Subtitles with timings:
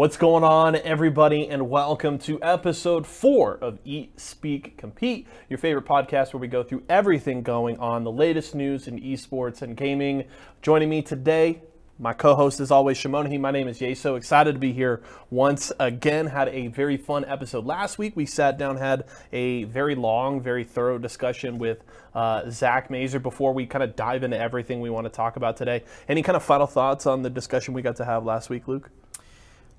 [0.00, 5.84] What's going on, everybody, and welcome to episode four of Eat, Speak, Compete, your favorite
[5.84, 10.24] podcast where we go through everything going on, the latest news in esports and gaming.
[10.62, 11.60] Joining me today,
[11.98, 13.38] my co-host is always Shimonahi.
[13.38, 14.16] My name is Yeso.
[14.16, 16.28] Excited to be here once again.
[16.28, 18.16] Had a very fun episode last week.
[18.16, 19.04] We sat down, had
[19.34, 24.22] a very long, very thorough discussion with uh, Zach Mazer before we kind of dive
[24.22, 25.84] into everything we want to talk about today.
[26.08, 28.90] Any kind of final thoughts on the discussion we got to have last week, Luke?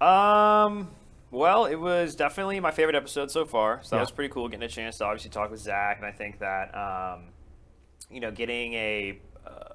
[0.01, 0.89] Um,
[1.29, 3.79] well, it was definitely my favorite episode so far.
[3.83, 4.01] So that Yeah.
[4.01, 6.75] was pretty cool getting a chance to obviously talk with Zach, and I think that
[6.75, 7.25] um,
[8.09, 9.73] you know, getting a uh,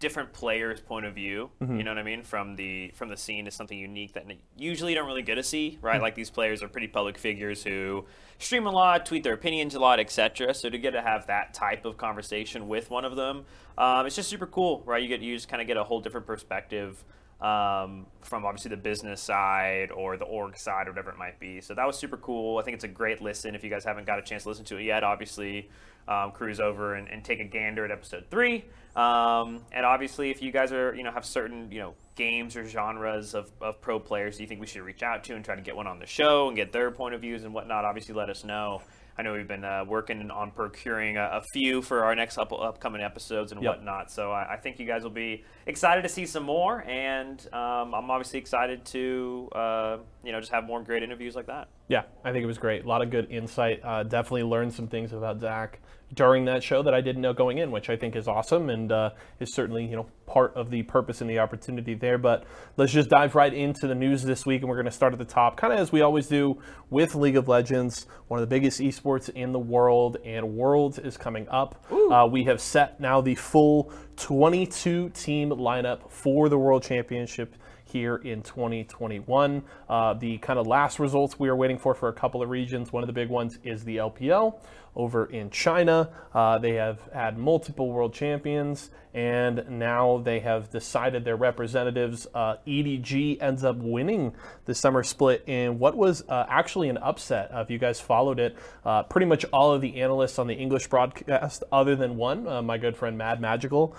[0.00, 1.76] different player's point of view, Mm-hmm.
[1.78, 4.26] you know what I mean, from the from the scene is something unique that
[4.58, 5.94] usually you don't really get to see, right?
[5.94, 6.02] Mm-hmm.
[6.02, 8.04] Like these players are pretty public figures who
[8.38, 10.52] stream a lot, tweet their opinions a lot, etc.
[10.54, 13.44] So to get to have that type of conversation with one of them,
[13.78, 15.00] um, it's just super cool, right?
[15.02, 17.02] You get you just kind of get a whole different perspective
[17.42, 21.60] um, from obviously the business side or the org side or whatever it might be.
[21.60, 22.58] So that was super cool.
[22.58, 23.54] I think it's a great listen.
[23.54, 25.68] If you guys haven't got a chance to listen to it yet, obviously
[26.06, 28.64] um, cruise over and, and take a gander at episode three.
[28.94, 32.66] Um, and obviously, if you guys are you know have certain you know games or
[32.66, 35.62] genres of, of pro players you think we should reach out to and try to
[35.62, 38.28] get one on the show and get their point of views and whatnot, obviously let
[38.28, 38.82] us know.
[39.18, 42.52] I know we've been uh, working on procuring a, a few for our next up,
[42.52, 43.70] upcoming episodes and Yep.
[43.76, 44.10] whatnot.
[44.10, 47.94] So I, I think you guys will be excited to see some more, and um,
[47.94, 51.68] I'm obviously excited to uh, you know just have more great interviews like that.
[51.92, 52.86] Yeah, I think it was great.
[52.86, 53.84] A lot of good insight.
[53.84, 55.78] Uh, definitely learned some things about Zach
[56.14, 58.90] during that show that I didn't know going in, which I think is awesome and
[58.90, 62.16] uh, is certainly you know part of the purpose and the opportunity there.
[62.16, 62.44] But
[62.78, 65.18] let's just dive right into the news this week, and we're going to start at
[65.18, 68.54] the top, kind of as we always do with League of Legends, one of the
[68.54, 71.84] biggest esports in the world, and Worlds is coming up.
[72.10, 77.54] Uh, we have set now the full 22 team lineup for the World Championship
[77.92, 79.62] here in 2021.
[79.88, 82.92] Uh, the kind of last results we are waiting for for a couple of regions.
[82.92, 84.58] One of the big ones is the LPL
[84.94, 86.10] over in China.
[86.34, 92.26] Uh, they have had multiple world champions, and now they have decided their representatives.
[92.34, 94.34] Uh, EDG ends up winning
[94.64, 97.54] the summer split in what was uh, actually an upset.
[97.54, 100.54] Uh, if you guys followed it, uh, pretty much all of the analysts on the
[100.54, 103.96] English broadcast, other than one, uh, my good friend Mad Magical,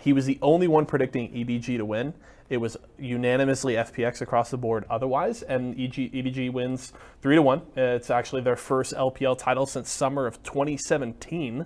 [0.00, 2.14] he was the only one predicting EDG to win.
[2.50, 7.62] It was unanimously FPX across the board otherwise, and EG, EDG wins 3 to 1.
[7.76, 11.64] It's actually their first LPL title since summer of 2017,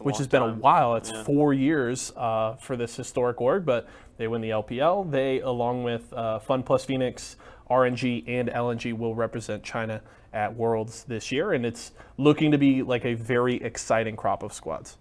[0.00, 0.94] which has been a while.
[0.94, 5.10] It's four years uh, for this historic org, but they win the LPL.
[5.10, 7.36] They, along with uh, Fun Plus Phoenix,
[7.68, 10.02] RNG, and LNG, will represent China
[10.32, 14.52] at Worlds this year, and it's looking to be like a very exciting crop of
[14.52, 14.96] squads.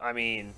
[0.00, 0.52] I mean,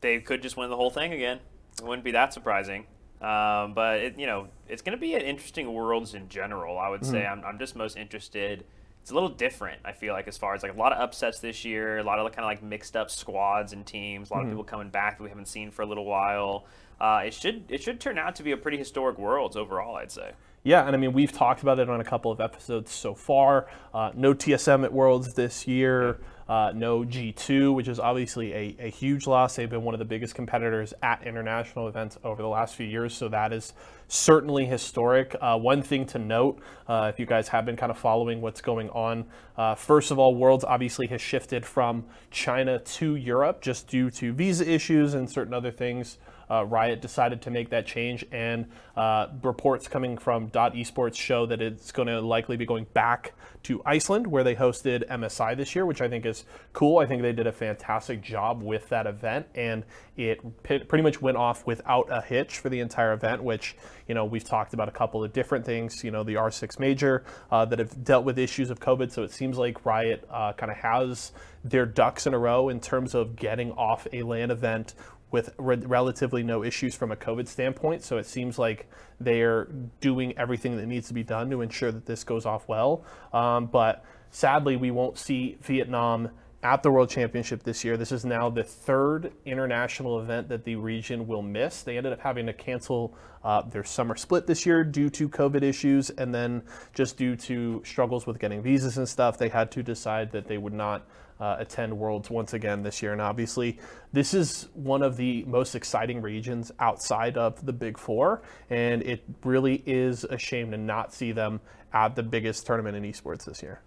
[0.00, 1.40] they could just win the whole thing again.
[1.78, 2.86] It wouldn't be that surprising.
[3.20, 6.78] Um, but it, you know, it's going to be an interesting worlds in general.
[6.78, 8.64] I would say I'm, I'm just most interested.
[9.02, 9.80] It's a little different.
[9.84, 12.18] I feel like as far as like a lot of upsets this year, a lot
[12.18, 15.18] of kind of like mixed up squads and teams, a lot of people coming back
[15.18, 16.66] that we haven't seen for a little while.
[17.00, 19.96] Uh, it should it should turn out to be a pretty historic worlds overall.
[19.96, 20.32] I'd say.
[20.64, 23.68] Yeah, and I mean we've talked about it on a couple of episodes so far.
[23.94, 26.18] Uh, no TSM at Worlds this year.
[26.48, 29.56] Uh, no G2, which is obviously a, a huge loss.
[29.56, 33.14] They've been one of the biggest competitors at international events over the last few years,
[33.14, 33.74] so that is
[34.08, 35.36] certainly historic.
[35.42, 36.58] Uh, one thing to note,
[36.88, 39.26] uh, if you guys have been kind of following what's going on,
[39.58, 44.32] uh, first of all, Worlds obviously has shifted from China to Europe just due to
[44.32, 46.16] visa issues and certain other things
[46.50, 48.66] uh, Riot decided to make that change, and
[48.96, 53.34] uh, reports coming from Dot Esports show that it's going to likely be going back
[53.64, 56.98] to Iceland, where they hosted MSI this year, which I think is cool.
[56.98, 59.84] I think they did a fantastic job with that event, and
[60.16, 63.42] it p- pretty much went off without a hitch for the entire event.
[63.42, 63.76] Which
[64.06, 66.02] you know we've talked about a couple of different things.
[66.04, 69.32] You know the R6 Major uh, that have dealt with issues of COVID, so it
[69.32, 71.32] seems like Riot uh, kind of has
[71.64, 74.94] their ducks in a row in terms of getting off a LAN event
[75.30, 78.02] with re- relatively no issues from a COVID standpoint.
[78.02, 78.90] So it seems like
[79.20, 79.66] they're
[80.00, 83.04] doing everything that needs to be done to ensure that this goes off well.
[83.32, 86.30] Um, but sadly, we won't see Vietnam
[86.62, 87.96] at the World Championship this year.
[87.96, 91.82] This is now the third international event that the region will miss.
[91.82, 93.14] They ended up having to cancel
[93.44, 96.62] uh, their summer split this year due to COVID issues, and then
[96.94, 100.58] just due to struggles with getting visas and stuff, they had to decide that they
[100.58, 101.06] would not
[101.40, 103.12] uh, attend Worlds once again this year.
[103.12, 103.78] And obviously,
[104.12, 109.22] this is one of the most exciting regions outside of the Big Four, and it
[109.44, 111.60] really is a shame to not see them
[111.92, 113.80] at the biggest tournament in esports this year.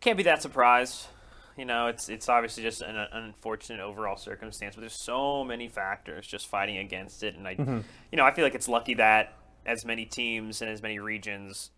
[0.00, 1.06] Can't be that surprised.
[1.56, 5.68] You know, it's it's obviously just an, an unfortunate overall circumstance, but there's so many
[5.68, 9.34] factors just fighting against it, and I, you know, I feel like it's lucky that
[9.64, 11.70] as many teams and as many regions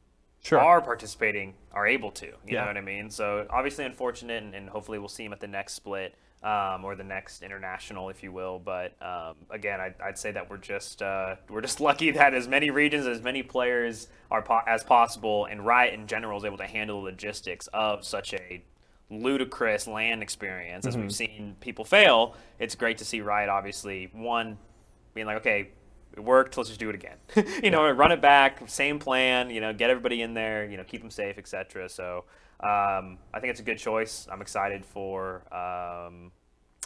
[0.46, 0.60] Sure.
[0.60, 2.26] are participating are able to.
[2.26, 2.60] You Yeah.
[2.62, 3.10] know what I mean?
[3.10, 6.94] So obviously unfortunate, and, and hopefully we'll see him at the next split um, or
[6.94, 8.60] the next international, if you will.
[8.60, 12.46] But um, again, I'd, I'd say that we're just uh, we're just lucky that as
[12.46, 16.58] many regions, as many players are po- as possible, and Riot in general is able
[16.58, 18.62] to handle the logistics of such a
[19.10, 20.86] ludicrous LAN experience.
[20.86, 24.58] As we've seen people fail, it's great to see Riot obviously one
[25.14, 25.70] being like, okay,
[26.16, 26.56] it worked.
[26.56, 27.16] Let's just do it again.
[27.62, 28.68] you know, run it back.
[28.68, 29.50] Same plan.
[29.50, 30.64] You know, get everybody in there.
[30.68, 31.88] You know, keep them safe, etc.
[31.88, 32.24] So
[32.60, 34.26] um, I think it's a good choice.
[34.30, 35.42] I'm excited for.
[35.52, 36.32] Um,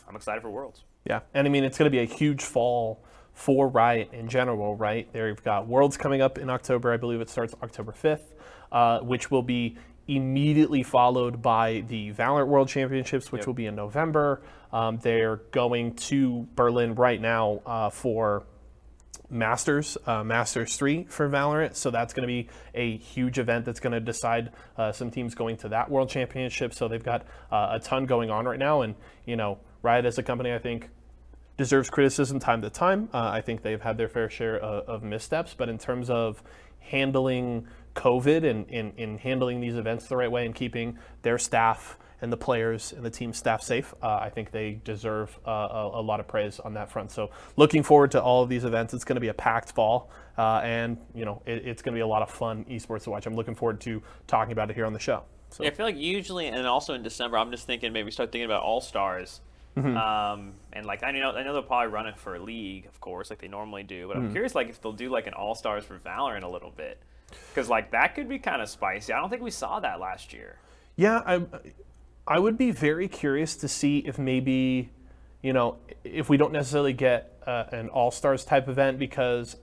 [0.09, 0.85] I'm excited for Worlds.
[1.07, 4.75] Yeah, and I mean it's going to be a huge fall for Riot in general,
[4.75, 5.11] right?
[5.13, 6.93] They've got Worlds coming up in October.
[6.93, 8.21] I believe it starts October 5th,
[8.73, 9.77] uh, which will be
[10.09, 13.47] immediately followed by the Valorant World Championships, which Yep.
[13.47, 14.43] will be in November.
[14.73, 18.45] Um, they're going to Berlin right now uh, for
[19.31, 21.77] Masters, uh, Masters 3 for Valorant.
[21.77, 25.35] So that's going to be a huge event that's going to decide uh, some teams
[25.35, 26.75] going to that World Championship.
[26.75, 28.83] So they've got uh, a ton going on right now.
[28.83, 28.95] And,
[29.25, 30.91] you know, Riot as a company, I think,
[31.57, 33.09] deserves criticism time to time.
[33.13, 35.55] Uh, I think they've had their fair share of, of missteps.
[35.57, 36.43] But in terms of
[36.81, 41.99] handling COVID and in, in handling these events the right way and keeping their staff
[42.23, 46.01] and the players and the team staff safe, uh, I think they deserve uh, a,
[46.01, 47.11] a lot of praise on that front.
[47.11, 48.95] So looking forward to all of these events.
[48.95, 51.97] It's going to be a packed fall, uh, and you know it, it's going to
[51.97, 53.27] be a lot of fun esports to watch.
[53.27, 55.23] I'm looking forward to talking about it here on the show.
[55.51, 58.31] So Yeah, I feel like usually, and also in December, I'm just thinking maybe start
[58.33, 59.41] thinking about All Stars.
[59.77, 59.97] Mm-hmm.
[59.97, 63.01] Um, and like I know, I know they'll probably run it for a league, of
[63.01, 64.09] course, like they normally do.
[64.09, 64.27] But Mm-hmm.
[64.27, 66.99] I'm curious, like if they'll do like an All Stars for Valorant a little bit,
[67.49, 69.13] because like that could be kind of spicy.
[69.13, 70.57] I don't think we saw that last year.
[70.97, 71.43] Yeah, I,
[72.27, 74.91] I would be very curious to see if maybe,
[75.43, 79.57] you know, if we don't necessarily get uh, an all stars type event because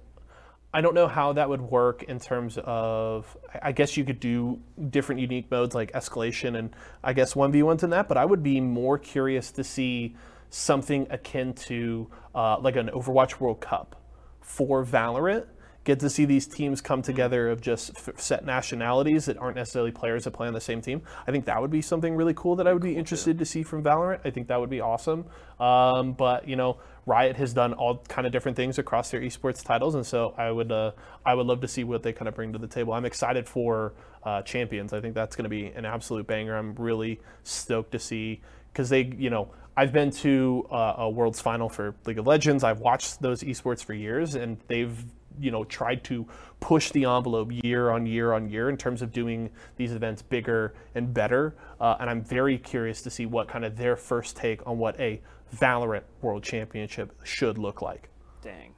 [0.73, 3.37] I don't know how that would work in terms of.
[3.61, 4.59] I- guess you could do
[4.89, 8.25] different unique modes like escalation and I guess one v ones in that, but I
[8.25, 10.15] would be more curious to see
[10.49, 13.95] something akin to uh, like an Overwatch World Cup
[14.41, 15.45] for Valorant.
[15.87, 19.91] Get to see these teams come together of just f- set nationalities that aren't necessarily
[19.91, 21.01] players that play on the same team.
[21.25, 23.63] I think that would be something really cool that I would be interested to see
[23.63, 24.19] from Valorant.
[24.25, 25.23] I think that would be awesome.
[25.61, 29.63] Um, but you know, Riot has done all kind of different things across their esports
[29.63, 30.91] titles, and so I would uh,
[31.25, 32.91] I would love to see what they kind of bring to the table.
[32.91, 33.93] I'm excited for
[34.25, 34.91] uh, Champions.
[34.91, 36.57] I think that's going to be an absolute banger.
[36.57, 38.41] I'm really stoked to see
[38.73, 42.63] because they, you know, I've been to uh, a World's Final for League of Legends.
[42.63, 45.05] I've watched those esports for years, and they've,
[45.39, 46.27] you know, tried to
[46.59, 50.73] push the envelope year on year on year in terms of doing these events bigger
[50.95, 51.55] and better.
[51.79, 54.99] Uh, and I'm very curious to see what kind of their first take on what
[54.99, 55.21] a
[55.55, 58.09] Valorant World Championship should look like.
[58.41, 58.73] Dang,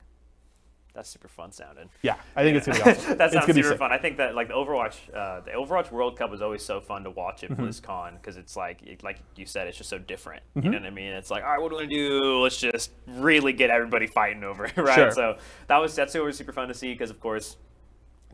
[0.93, 1.89] that's super fun sounding.
[2.01, 3.17] Yeah, I think it's gonna be awesome.
[3.17, 3.91] that sounds super fun.
[3.91, 7.03] I think that like the Overwatch, uh, the Overwatch World Cup is always so fun
[7.03, 7.53] to watch Mm-hmm.
[7.53, 10.43] at BlizzCon because it's like, it- like you said, it's just so different.
[10.55, 11.13] You know what I mean?
[11.13, 12.39] It's like, all right, what do we do?
[12.41, 14.95] Let's just really get everybody fighting over it, right?
[14.95, 15.11] Sure.
[15.11, 15.37] So
[15.67, 17.57] that was that's always super fun to see because of course.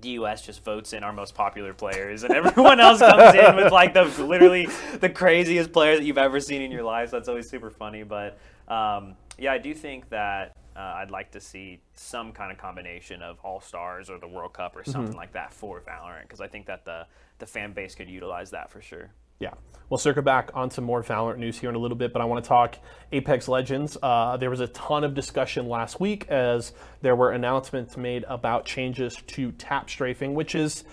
[0.01, 0.45] The U.S.
[0.45, 4.03] just votes in our most popular players, and everyone else comes in with like the
[4.23, 4.67] literally
[4.99, 7.11] the craziest players that you've ever seen in your life.
[7.11, 8.03] So that's always super funny.
[8.03, 8.37] But
[8.67, 13.22] um, yeah, I do think that uh, I'd like to see some kind of combination
[13.22, 16.48] of All Stars or the World Cup or something like that for Valorant because I
[16.48, 17.05] think that the
[17.39, 19.12] the fan base could utilize that for sure.
[19.39, 19.53] Yeah.
[19.89, 22.25] We'll circle back on some more Valorant news here in a little bit, but I
[22.25, 22.77] want to talk
[23.12, 23.98] Apex Legends.
[24.01, 28.65] Uh, there was a ton of discussion last week as there were announcements made about
[28.65, 30.84] changes to tap strafing, which is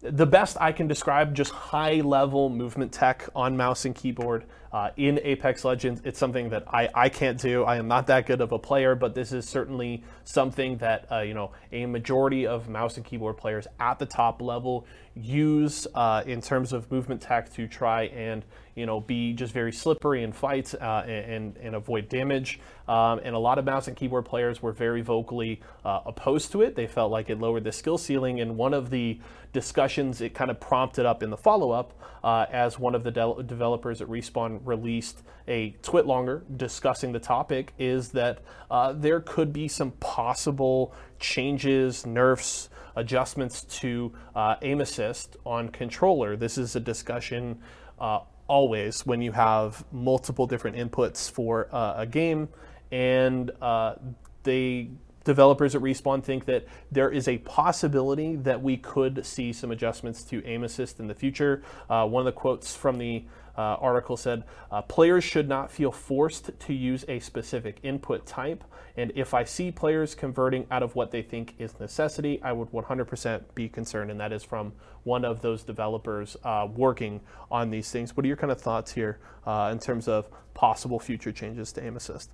[0.00, 4.90] the best I can describe just high level movement tech on mouse and keyboard uh,
[4.96, 6.00] in Apex Legends.
[6.04, 7.64] It's something that I, I can't do.
[7.64, 11.20] I am not that good of a player, but this is certainly something that uh,
[11.20, 16.22] you know a majority of mouse and keyboard players at the top level use uh,
[16.26, 20.32] in terms of movement tech to try and you know be just very slippery in
[20.32, 22.60] fights uh, and, and avoid damage.
[22.88, 26.62] Um, and a lot of mouse and keyboard players were very vocally uh, opposed to
[26.62, 26.74] it.
[26.74, 28.40] They felt like it lowered the skill ceiling.
[28.40, 29.20] And one of the
[29.52, 33.10] discussions it kind of prompted up in the follow up uh, as one of the
[33.10, 38.40] de- developers at Respawn released a TwitLonger discussing the topic is that
[38.70, 46.36] uh, there could be some possible changes, nerfs, adjustments to uh, aim assist on controller.
[46.36, 47.58] This is a discussion
[47.98, 52.48] uh, always when you have multiple different inputs for uh, a game,
[52.90, 53.94] and uh,
[54.42, 54.90] they
[55.28, 60.24] developers at Respawn think that there is a possibility that we could see some adjustments
[60.24, 61.62] to aim assist in the future.
[61.90, 63.24] Uh, one of the quotes from the
[63.58, 68.64] uh, article said uh, players should not feel forced to use a specific input type.
[68.96, 72.70] And if I see players converting out of what they think is necessity, I would
[72.70, 74.10] 100% be concerned.
[74.10, 78.16] And that is from one of those developers uh, working on these things.
[78.16, 81.84] What are your kind of thoughts here uh, in terms of possible future changes to
[81.84, 82.30] aim assist?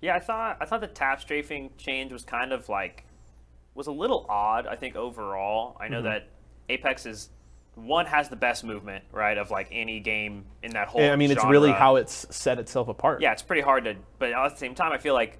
[0.00, 3.04] Yeah, I thought I thought the tap strafing change was kind of like
[3.74, 4.66] was a little odd.
[4.66, 6.06] I think overall, I know mm-hmm.
[6.06, 6.28] that
[6.68, 7.30] Apex is
[7.74, 11.02] one has the best movement, right, of like any game in that whole.
[11.02, 11.42] I mean, genre.
[11.42, 13.20] it's really how it's set itself apart.
[13.20, 13.96] Yeah, it's pretty hard to.
[14.18, 15.38] But at the same time, I feel like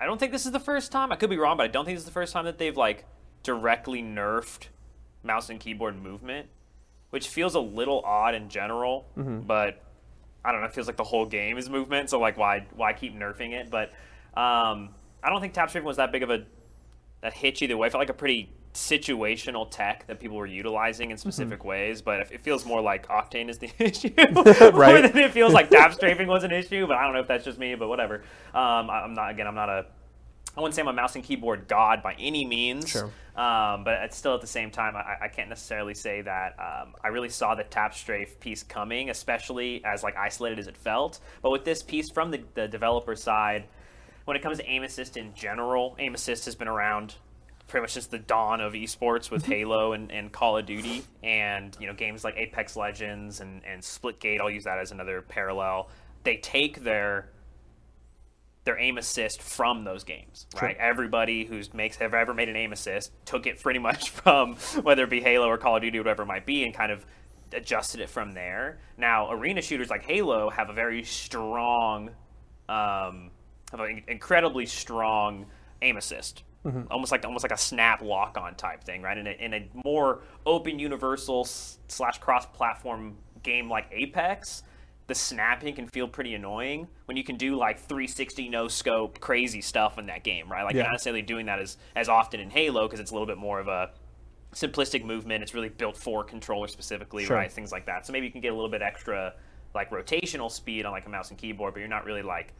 [0.00, 1.12] I don't think this is the first time.
[1.12, 2.76] I could be wrong, but I don't think this is the first time that they've
[2.76, 3.04] like
[3.42, 4.68] directly nerfed
[5.22, 6.48] mouse and keyboard movement,
[7.10, 9.06] which feels a little odd in general.
[9.16, 9.40] Mm-hmm.
[9.40, 9.82] But
[10.44, 10.66] I don't know.
[10.66, 13.70] It feels like the whole game is movement, so like why why keep nerfing it?
[13.70, 13.90] But
[14.34, 14.90] um,
[15.22, 16.44] I don't think tap strafing was that big of a
[17.20, 17.86] that hitch either way.
[17.86, 21.68] I felt like a pretty situational tech that people were utilizing in specific mm-hmm.
[21.68, 24.72] ways, but it feels more like Octane is the issue, right?
[24.72, 26.86] more than it feels like tap strafing was an issue.
[26.86, 28.22] But I don't know if that's just me, but whatever.
[28.54, 29.46] Um, I'm not again.
[29.46, 29.86] I'm not a
[30.56, 32.88] I wouldn't say I'm a mouse and keyboard god by any means.
[32.88, 33.10] Sure.
[33.40, 36.94] Um, but it's still at the same time, I, I can't necessarily say that um,
[37.02, 41.20] I really saw the tap strafe piece coming, especially as like isolated as it felt.
[41.40, 43.64] But with this piece from the, the developer side,
[44.26, 47.14] when it comes to aim assist in general, aim assist has been around
[47.66, 49.52] pretty much since the dawn of esports with mm-hmm.
[49.52, 53.80] Halo and, and Call of Duty, and you know games like Apex Legends and, and
[53.80, 54.42] Splitgate.
[54.42, 55.88] I'll use that as another parallel.
[56.24, 57.30] They take their
[58.64, 60.76] their aim assist from those games, right?
[60.76, 60.82] Sure.
[60.82, 65.04] Everybody who's makes have ever made an aim assist took it pretty much from whether
[65.04, 67.04] it be Halo or Call of Duty, whatever it might be, and kind of
[67.52, 68.78] adjusted it from there.
[68.96, 72.10] Now, arena shooters like Halo have a very strong,
[72.68, 73.30] um,
[73.70, 75.46] have an incredibly strong
[75.82, 76.44] aim assist.
[76.64, 76.92] Mm-hmm.
[76.92, 79.16] Almost like almost like a snap lock on type thing, right?
[79.16, 84.62] In a, in a more open, universal slash cross platform game like Apex,
[85.10, 89.60] the snapping can feel pretty annoying when you can do like 360 no scope crazy
[89.60, 90.62] stuff in that game, right?
[90.62, 90.82] Like yeah.
[90.82, 93.36] you're not necessarily doing that as as often in Halo because it's a little bit
[93.36, 93.90] more of a
[94.54, 95.42] simplistic movement.
[95.42, 97.34] It's really built for controller specifically, sure.
[97.36, 97.50] right?
[97.50, 98.06] Things like that.
[98.06, 99.34] So maybe you can get a little bit extra
[99.74, 102.54] like rotational speed on like a mouse and keyboard, but you're not really like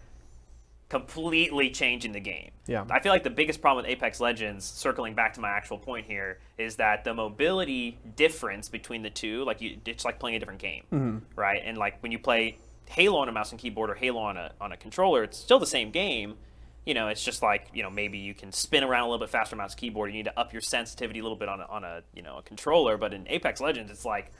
[0.90, 2.50] completely changing the game.
[2.66, 2.84] Yeah.
[2.90, 6.04] I feel like the biggest problem with Apex Legends, circling back to my actual point
[6.04, 10.40] here, is that the mobility difference between the two, like you, it's like playing a
[10.40, 11.18] different game, mm-hmm.
[11.36, 11.62] right?
[11.64, 14.50] And like when you play Halo on a mouse and keyboard or Halo on a
[14.60, 16.34] on a controller, it's still the same game.
[16.84, 19.30] You know, it's just like you know maybe you can spin around a little bit
[19.30, 20.10] faster mouse keyboard.
[20.10, 22.38] You need to up your sensitivity a little bit on a, on a you know
[22.38, 22.96] a controller.
[22.96, 24.32] But in Apex Legends, it's like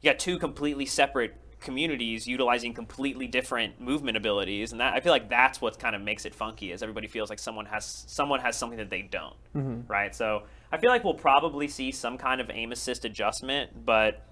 [0.00, 5.12] you got two completely separate communities utilizing completely different movement abilities and that I feel
[5.12, 8.40] like that's what kind of makes it funky is everybody feels like someone has someone
[8.40, 9.80] has something that they don't mm-hmm.
[9.90, 14.26] right so I feel like we'll probably see some kind of aim assist adjustment but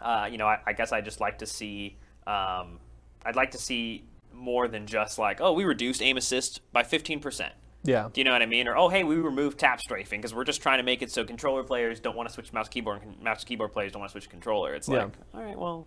[0.00, 1.96] uh, you know I, I, guess I just like to see
[2.26, 2.80] um,
[3.24, 7.50] I'd like to see more than just like oh we reduced aim assist by 15%
[7.86, 8.08] yeah.
[8.12, 8.68] Do you know what I mean?
[8.68, 11.24] Or oh, hey, we removed tap strafing because we're just trying to make it so
[11.24, 14.12] controller players don't want to switch mouse keyboard, and mouse keyboard players don't want to
[14.12, 14.74] switch controller.
[14.74, 15.86] It's like, all right, well,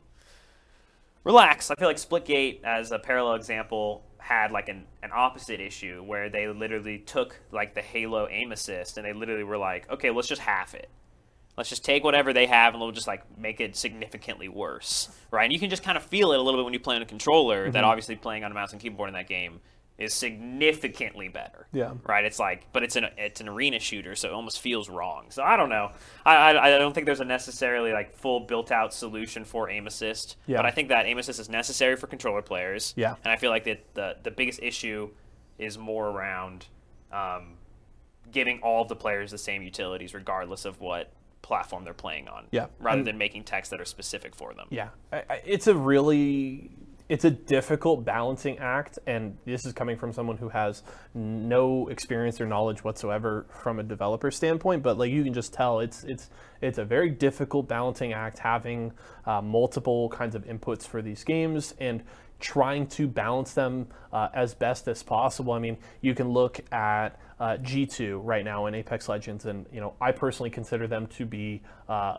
[1.23, 1.71] relax.
[1.71, 6.29] I feel like Splitgate, as a parallel example, had like an, an opposite issue where
[6.29, 10.27] they literally took like the Halo aim assist and they literally were like, okay, let's
[10.27, 10.89] just half it.
[11.57, 15.43] Let's just take whatever they have and we'll just like make it significantly worse, right?
[15.43, 17.01] And you can just kind of feel it a little bit when you play on
[17.01, 17.63] a controller.
[17.63, 17.71] Mm-hmm.
[17.73, 19.59] That obviously playing on a mouse and keyboard in that game
[19.99, 21.67] is significantly better.
[21.73, 21.93] Yeah.
[22.07, 22.23] Right.
[22.23, 25.25] It's like, but it's an it's an arena shooter, so it almost feels wrong.
[25.29, 25.91] So I don't know.
[26.25, 29.87] I I, I don't think there's a necessarily like full built out solution for aim
[29.87, 30.37] assist.
[30.47, 30.57] Yeah.
[30.57, 32.93] But I think that aim assist is necessary for controller players.
[32.95, 33.15] Yeah.
[33.23, 35.09] And I feel like that the the biggest issue
[35.57, 36.65] is more around
[37.11, 37.57] um,
[38.31, 42.45] giving all of the players the same utilities, regardless of what platform they're playing on.
[42.51, 42.67] Yeah.
[42.79, 44.67] Rather and, than making techs that are specific for them.
[44.69, 44.89] Yeah.
[45.11, 46.71] I, I, it's a really
[47.09, 50.83] it's a difficult balancing act, and this is coming from someone who has
[51.15, 54.83] no experience or knowledge whatsoever from a developer standpoint.
[54.83, 56.29] But like you can just tell, it's it's
[56.61, 58.93] it's a very difficult balancing act having
[59.25, 62.03] uh, multiple kinds of inputs for these games and
[62.39, 65.53] trying to balance them uh, as best as possible.
[65.53, 69.79] I mean, you can look at uh, G2 right now in Apex Legends, and you
[69.79, 72.17] know I personally consider them to be uh,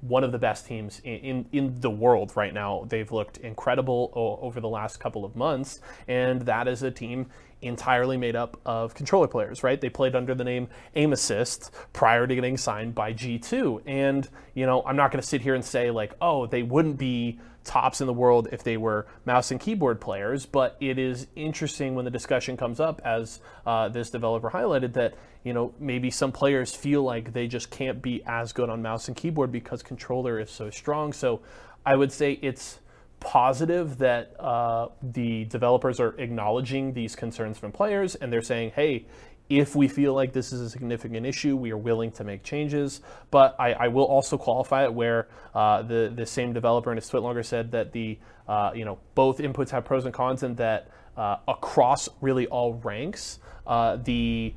[0.00, 2.84] one of the best teams in, in, in the world right now.
[2.88, 7.26] They've looked incredible o- over the last couple of months, and that is a team
[7.62, 9.80] entirely made up of controller players, right?
[9.80, 14.66] They played under the name Aim Assist prior to getting signed by G2, and you
[14.66, 18.00] know I'm not going to sit here and say like, oh, they wouldn't be tops
[18.00, 20.46] in the world if they were mouse and keyboard players.
[20.46, 25.14] But it is interesting when the discussion comes up, as uh, this developer highlighted, that
[25.44, 29.08] you know maybe some players feel like they just can't be as good on mouse
[29.08, 31.12] and keyboard because controller is so strong.
[31.12, 31.42] So
[31.84, 32.78] I would say it's
[33.20, 39.06] positive that uh, the developers are acknowledging these concerns from players and they're saying, hey,
[39.48, 43.00] if we feel like this is a significant issue, we are willing to make changes.
[43.30, 47.08] But I, I will also qualify it where uh, the the same developer in his
[47.08, 50.56] tweet longer said that the uh, you know both inputs have pros and cons, and
[50.56, 54.52] that uh, across really all ranks, uh, the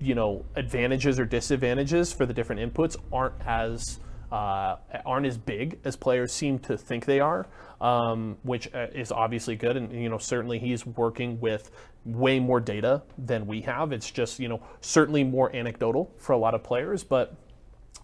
[0.00, 3.98] you know advantages or disadvantages for the different inputs aren't as
[4.30, 7.46] uh, aren't as big as players seem to think they are,
[7.84, 9.76] um, which uh, is obviously good.
[9.76, 11.70] And you know, certainly he's working with
[12.06, 13.92] way more data than we have.
[13.92, 17.36] It's just you know certainly more anecdotal for a lot of players, but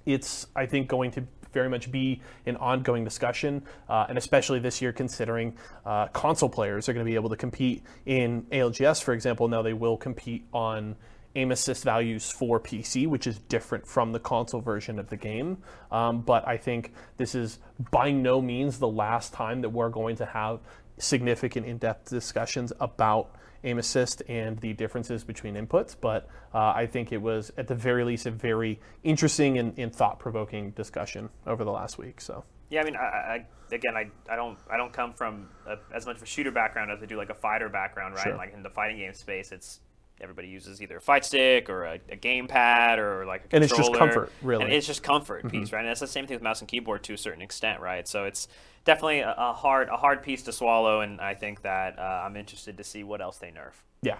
[0.04, 4.80] it's I think going to very much be an ongoing discussion, uh, and especially this
[4.82, 9.14] year, considering uh, console players are going to be able to compete in ALGS, for
[9.14, 9.48] example.
[9.48, 10.94] Now they will compete on
[11.34, 15.58] aim assist values for PC, which is different from the console version of the game.
[15.90, 17.58] Um, but I think this is
[17.90, 20.60] by no means the last time that we're going to have
[20.98, 25.94] significant in depth discussions about aim assist and the differences between inputs.
[25.98, 29.94] But uh, I think it was, at the very least, a very interesting and, and
[29.94, 32.20] thought provoking discussion over the last week.
[32.20, 32.44] So.
[32.70, 36.06] Yeah, I mean, I, I, again, I, I don't I don't come from a, as
[36.06, 38.22] much of a shooter background as I do like a fighter background, right?
[38.22, 38.36] Sure.
[38.36, 39.80] Like in the fighting game space, it's
[40.20, 43.54] everybody uses either a fight stick or a, a gamepad or like a controller.
[43.54, 44.64] And it's just comfort, really.
[44.64, 45.80] And it's just comfort piece, right?
[45.80, 48.06] And it's the same thing with mouse and keyboard to a certain extent, right?
[48.06, 48.48] So it's
[48.84, 52.36] definitely a, a hard a hard piece to swallow, and I think that uh, I'm
[52.36, 53.72] interested to see what else they nerf.
[54.02, 54.18] Yeah,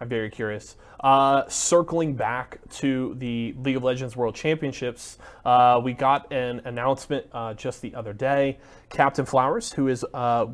[0.00, 0.76] I'm very curious.
[1.00, 7.26] Uh, circling back to the League of Legends World Championships, uh, we got an announcement
[7.32, 8.58] uh, just the other day.
[8.88, 10.46] Captain Flowers, who is uh,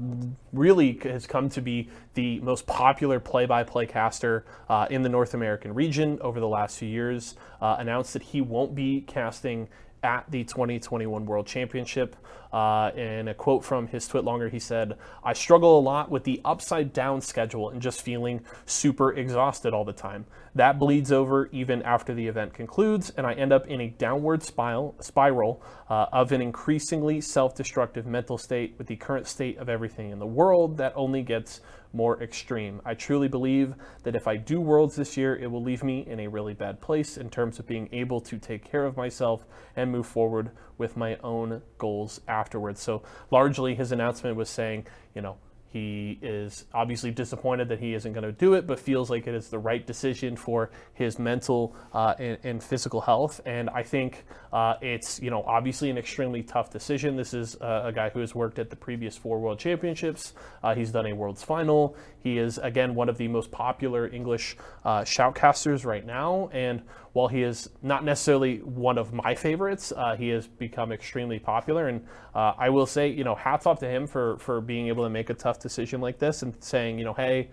[0.52, 5.72] really has come to be the most popular play-by-play caster uh, in the North American
[5.74, 9.68] region over the last few years, uh, announced that he won't be casting
[10.06, 12.16] at the 2021 World Championship.
[12.52, 16.22] Uh, in a quote from his tweet longer, he said, I struggle a lot with
[16.22, 20.24] the upside down schedule and just feeling super exhausted all the time.
[20.54, 24.42] That bleeds over even after the event concludes, and I end up in a downward
[24.42, 29.68] spiral, spiral uh, of an increasingly self destructive mental state with the current state of
[29.68, 31.60] everything in the world that only gets
[31.92, 32.80] more extreme.
[32.84, 36.20] I truly believe that if I do Worlds this year, it will leave me in
[36.20, 39.90] a really bad place in terms of being able to take care of myself and
[39.90, 42.80] move forward with my own goals afterwards.
[42.80, 45.36] So, largely, his announcement was saying, you know,
[45.72, 49.34] he is obviously disappointed that he isn't going to do it, but feels like it
[49.34, 53.40] is the right decision for his mental uh, and, and, physical health.
[53.44, 57.16] And I think uh, it's you know obviously an extremely tough decision.
[57.16, 60.34] This is uh, a guy who has worked at the previous four World Championships.
[60.62, 61.96] Uh, he's done a World's Final.
[62.20, 66.82] He is again one of the most popular English uh, shoutcasters right now, and
[67.16, 71.88] while he is not necessarily one of my favorites, uh, he has become extremely popular.
[71.88, 75.02] And uh, I will say, you know, hats off to him for for being able
[75.02, 77.48] to make a tough decision like this and saying, you know, hey,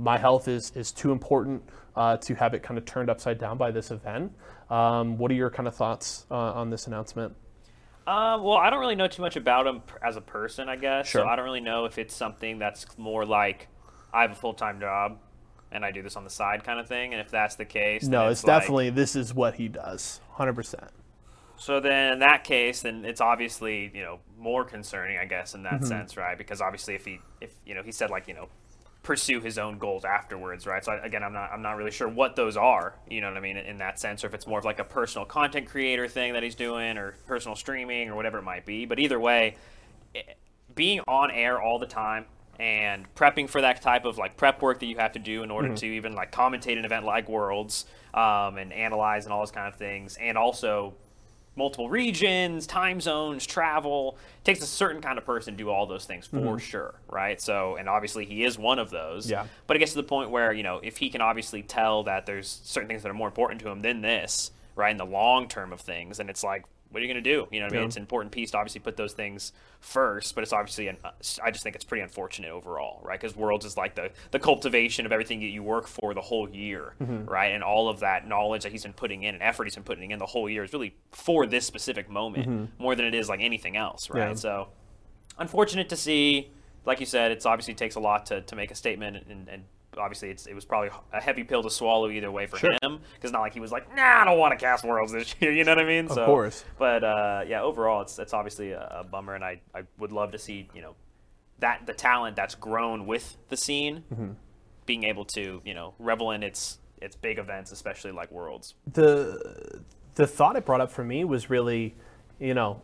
[0.00, 1.62] my health is is too important
[1.94, 4.32] uh, to have it kind of turned upside down by this event.
[4.68, 7.36] Um, what are your kind of thoughts uh, on this announcement?
[8.08, 11.06] Um, well, I don't really know too much about him as a person, I guess.
[11.06, 11.20] Sure.
[11.20, 13.68] So I don't really know if it's something that's more like
[14.12, 15.18] I have a full time job
[15.74, 17.12] and I do this on the side kind of thing.
[17.12, 20.20] And if that's the case, No, then it's like- definitely this is what he does,
[20.32, 20.90] hundred percent.
[21.56, 25.62] So then, in that case, then it's obviously you know more concerning, I guess, in
[25.64, 25.84] that Mm-hmm.
[25.84, 26.36] sense, right?
[26.38, 28.48] Because obviously, if he if you know he said like you know
[29.02, 30.82] pursue his own goals afterwards, right?
[30.82, 33.36] So I- again, I'm not I'm not really sure what those are, you know what
[33.36, 36.08] I mean, in that sense, or if it's more of like a personal content creator
[36.08, 38.84] thing that he's doing, or personal streaming, or whatever it might be.
[38.86, 39.56] But either way,
[40.14, 40.36] it-
[40.74, 42.24] being on air all the time
[42.58, 45.50] and prepping for that type of like prep work that you have to do in
[45.50, 49.50] order to even like commentate an event like Worlds um, and analyze and all those
[49.50, 50.94] kind of things, and also
[51.56, 54.18] multiple regions, time zones, travel.
[54.38, 57.40] It takes a certain kind of person to do all those things for sure, right?
[57.40, 59.30] So, and obviously he is one of those.
[59.30, 59.46] Yeah.
[59.66, 62.26] But it gets to the point where, you know, if he can obviously tell that
[62.26, 65.46] there's certain things that are more important to him than this, right, in the long
[65.46, 66.64] term of things, and it's like,
[66.94, 67.46] what are you going to do?
[67.50, 67.86] You know what I mean?
[67.88, 70.96] It's an important piece to obviously put those things first, but it's obviously, an,
[71.42, 73.20] I just think it's pretty unfortunate overall, right?
[73.20, 76.48] Because Worlds is like the, the cultivation of everything that you work for the whole
[76.48, 77.24] year, Mm-hmm.
[77.24, 77.52] right?
[77.52, 80.12] And all of that knowledge that he's been putting in and effort he's been putting
[80.12, 83.40] in the whole year is really for this specific moment more than it is like
[83.40, 84.20] anything else, right?
[84.20, 84.30] Mm-hmm.
[84.30, 84.34] Yeah.
[84.36, 84.68] So,
[85.38, 86.50] unfortunate to see.
[86.86, 89.64] Like you said, it's obviously takes a lot to, to make a statement, and, and
[89.98, 92.72] obviously it's, it was probably a heavy pill to swallow either way for Sure.
[92.82, 93.00] him.
[93.14, 95.52] Because not like he was like, nah, I don't want to cast Worlds this year.
[95.58, 96.06] You know what I mean?
[96.06, 96.64] Of so, course.
[96.78, 100.32] But uh, yeah, overall, it's it's obviously a, a bummer, and I, I would love
[100.32, 100.94] to see you know
[101.60, 104.32] that the talent that's grown with the scene Mm-hmm.
[104.86, 108.74] being able to you know revel in its its big events, especially like Worlds.
[108.92, 109.80] the
[110.14, 111.94] the thought it brought up for me was really,
[112.38, 112.80] you know,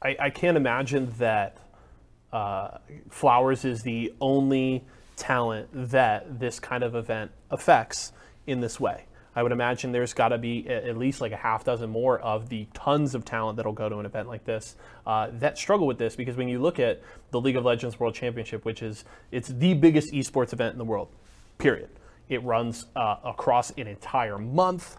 [0.00, 1.58] I, I can't imagine that
[2.32, 2.78] uh,
[3.10, 4.84] Flowers is the only
[5.16, 8.12] talent that this kind of event affects
[8.46, 9.06] in this way.
[9.34, 12.48] I would imagine there's got to be at least like a half dozen more of
[12.48, 14.76] the tons of talent that'll go to an event like this
[15.06, 17.02] uh, that struggle with this because when you look at
[17.32, 20.84] the League of Legends World Championship, which is it's the biggest esports event in the
[20.84, 21.08] world,
[21.58, 21.90] period.
[22.30, 24.96] It runs uh, across an entire month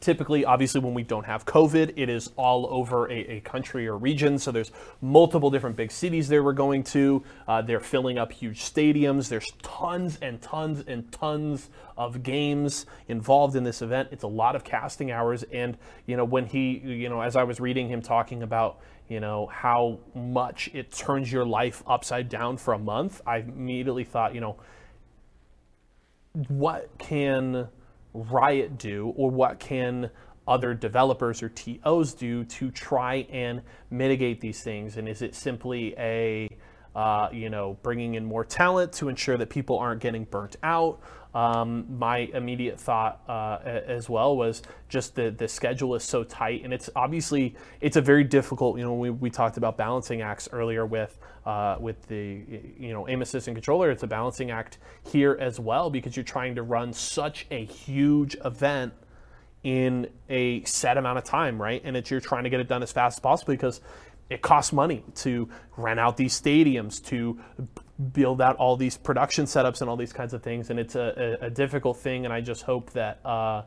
[0.00, 3.96] typically obviously when we don't have covid it is all over a, a, country or
[3.96, 4.38] region.
[4.38, 7.22] So there's multiple different big cities they were going to.
[7.46, 9.28] Uh, they're filling up huge stadiums.
[9.28, 14.08] There's tons and tons and tons of games involved in this event.
[14.12, 15.44] It's a lot of casting hours.
[15.44, 19.20] And you know when he you know as i was reading him talking about you
[19.20, 24.34] know how much it turns your life upside down for a month i immediately thought
[24.34, 24.56] you know
[26.48, 27.68] what can
[28.14, 30.10] Riot do, or what can
[30.46, 34.96] other developers or TOs do to try and mitigate these things?
[34.96, 36.48] And is it simply a
[36.98, 41.00] uh, you know, bringing in more talent to ensure that people aren't getting burnt out.
[41.32, 46.64] Um, my immediate thought uh, as well was just the the schedule is so tight,
[46.64, 48.78] and it's obviously it's a very difficult.
[48.78, 51.16] You know, we, we talked about balancing acts earlier with
[51.48, 52.44] uh, with the
[52.78, 53.90] you know aim assistant controller.
[53.90, 54.76] It's a balancing act
[55.10, 58.92] here as well because you're trying to run such a huge event
[59.62, 61.80] in a set amount of time, right?
[61.82, 63.80] And it's you're trying to get it done as fast as possible because
[64.28, 67.40] it costs money to rent out these stadiums, to
[68.12, 70.68] build out all these production setups and all these kinds of things.
[70.68, 72.26] And it's a, a, a difficult thing.
[72.26, 73.62] And I just hope that, uh,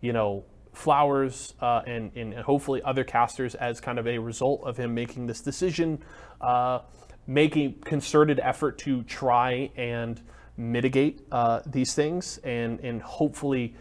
[0.00, 4.76] you know, Flowers uh, and, and hopefully other casters, as kind of a result of
[4.76, 6.02] him making this decision,
[6.40, 6.80] uh,
[7.26, 10.20] making a concerted effort to try and
[10.56, 13.74] mitigate uh, these things and, and hopefully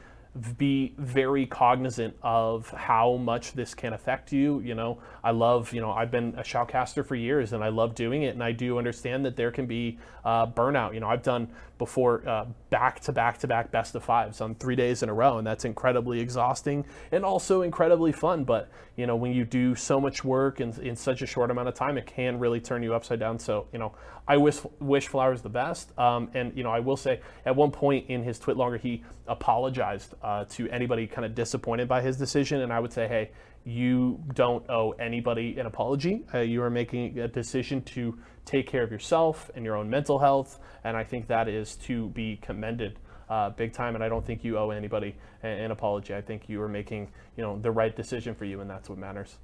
[0.58, 4.60] be very cognizant of how much this can affect you.
[4.62, 7.94] You know, I love, you know, I've been a shoutcaster for years and I love
[7.94, 8.34] doing it.
[8.34, 10.96] And I do understand that there can be uh, burnout.
[10.96, 11.50] You know, I've done
[11.84, 15.14] before uh, back to back to back best of fives on three days in a
[15.14, 15.38] row.
[15.38, 18.46] And that's incredibly exhausting and also incredibly fun.
[18.46, 21.68] But, you know, when you do so much work in, in such a short amount
[21.68, 23.38] of time, it can really turn you upside down.
[23.38, 23.92] So, you know,
[24.30, 25.98] I wish, wish Flowers the best.
[26.00, 30.14] Um, and, you know, I will say at one point in his TwitLonger, he apologized
[30.24, 32.62] uh, to anybody kind of disappointed by his decision.
[32.62, 33.32] And I would say, hey,
[33.66, 36.24] you don't owe anybody an apology.
[36.34, 40.20] Uh, you are making a decision to take care of yourself and your own mental
[40.20, 40.60] health.
[40.84, 43.00] And I think that is to be commended.
[43.30, 46.14] Uh, big time, and I don't think you owe anybody an, an, apology.
[46.14, 48.98] I think you are making, you know, the right decision for you, and that's what
[48.98, 49.38] matters.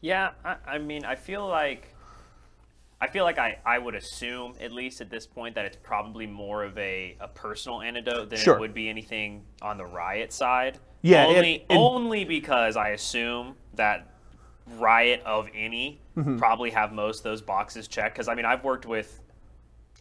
[0.00, 1.94] Yeah, I, I mean, I feel like
[3.00, 6.26] I feel like I, I would assume, at least at this point, that it's probably
[6.26, 8.56] more of a, a personal antidote than sure.
[8.56, 10.78] it would be anything on the riot side.
[11.02, 14.08] Yeah, only, it, it, only because I assume that
[14.76, 16.36] riot of any mm-hmm.
[16.38, 18.14] probably have most of those boxes checked.
[18.14, 19.20] Because I mean, I've worked with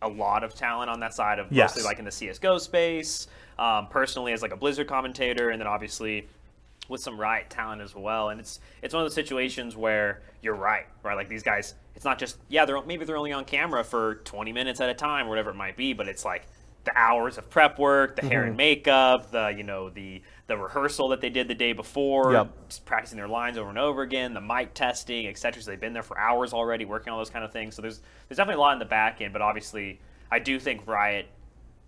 [0.02, 1.72] a lot of talent on that side of yes.
[1.72, 5.68] mostly like in the CS:GO space, um, personally as like a Blizzard commentator, and then
[5.68, 6.28] obviously
[6.90, 8.30] with some riot talent as well.
[8.30, 11.16] And it's it's one of those situations where you're right, right?
[11.16, 14.54] Like these guys, it's not just yeah, they're maybe they're only on camera for 20
[14.54, 16.48] minutes at a time or whatever it might be, but it's like
[16.84, 18.32] the hours of prep work, the mm-hmm.
[18.32, 18.58] hair and mm-hmm.
[18.58, 22.50] makeup, the you know the the rehearsal that they did the day before, yep.
[22.86, 25.62] practicing their lines over and over again, the mic testing, etc.
[25.62, 27.76] So they've been there for hours already working on those kind of things.
[27.76, 30.00] So there's there's definitely a lot in the back end, but obviously
[30.32, 31.28] I do think Riot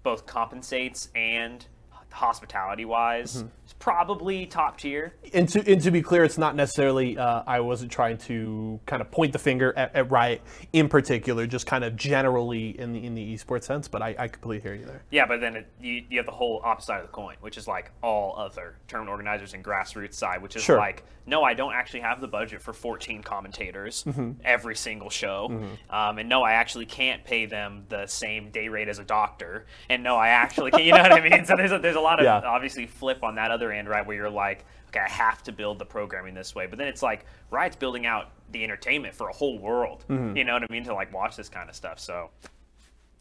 [0.04, 1.66] both compensates and
[2.12, 3.48] hospitality wise mm-hmm
[3.80, 5.14] probably top tier.
[5.34, 9.02] And to, and to be clear, it's not necessarily, uh, I wasn't trying to kind
[9.02, 10.42] of point the finger at, at, Riot
[10.74, 14.28] in particular, just kind of generally in the in the esports sense, but I, I
[14.28, 15.04] completely hear you there.
[15.12, 17.58] Yeah, but then it, you, you have the whole opposite side of the coin, which
[17.58, 20.78] is like all other tournament organizers and grassroots side, which is sure.
[20.78, 24.32] like, no, I don't actually have the budget for 14 commentators mm-hmm.
[24.44, 25.50] every single show.
[25.52, 25.96] Mm-hmm.
[25.96, 29.68] Um, and no, I actually can't pay them the same day rate as a doctor.
[29.90, 31.46] And no, I actually can't, you know what I mean?
[31.46, 32.40] So there's a, there's a lot of yeah.
[32.40, 35.52] obviously flip on that other other end, right, where you're like, okay, I have to
[35.52, 36.66] build the programming this way.
[36.68, 40.06] But then it's like Riot's building out the entertainment for a whole world.
[40.10, 40.38] Mm-hmm.
[40.38, 40.84] You know what I mean?
[40.86, 42.00] To like watch this kind of stuff.
[42.00, 42.30] So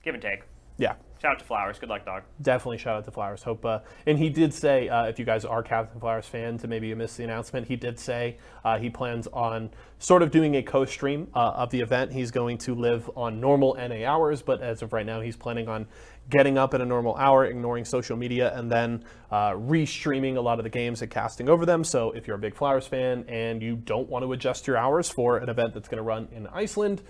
[0.02, 0.42] give and take.
[0.78, 0.94] Yeah.
[1.20, 1.80] Shout out to Flowers.
[1.80, 2.22] Good luck, dog.
[2.40, 3.42] Definitely shout out to Flowers.
[3.42, 6.70] Hope, uh, and he did say, uh, if you guys are Captain Flowers fans, and
[6.70, 10.54] maybe you missed the announcement, he did say uh, he plans on sort of doing
[10.54, 12.12] a co-stream uh, of the event.
[12.12, 15.68] He's going to live on normal NA hours, but as of right now, he's planning
[15.68, 15.88] on
[16.30, 20.60] getting up at a normal hour, ignoring social media, and then uh, re-streaming a lot
[20.60, 21.82] of the games and casting over them.
[21.82, 25.08] So if you're a big Flowers fan and you don't want to adjust your hours
[25.08, 27.02] for an event that's going to run in Iceland,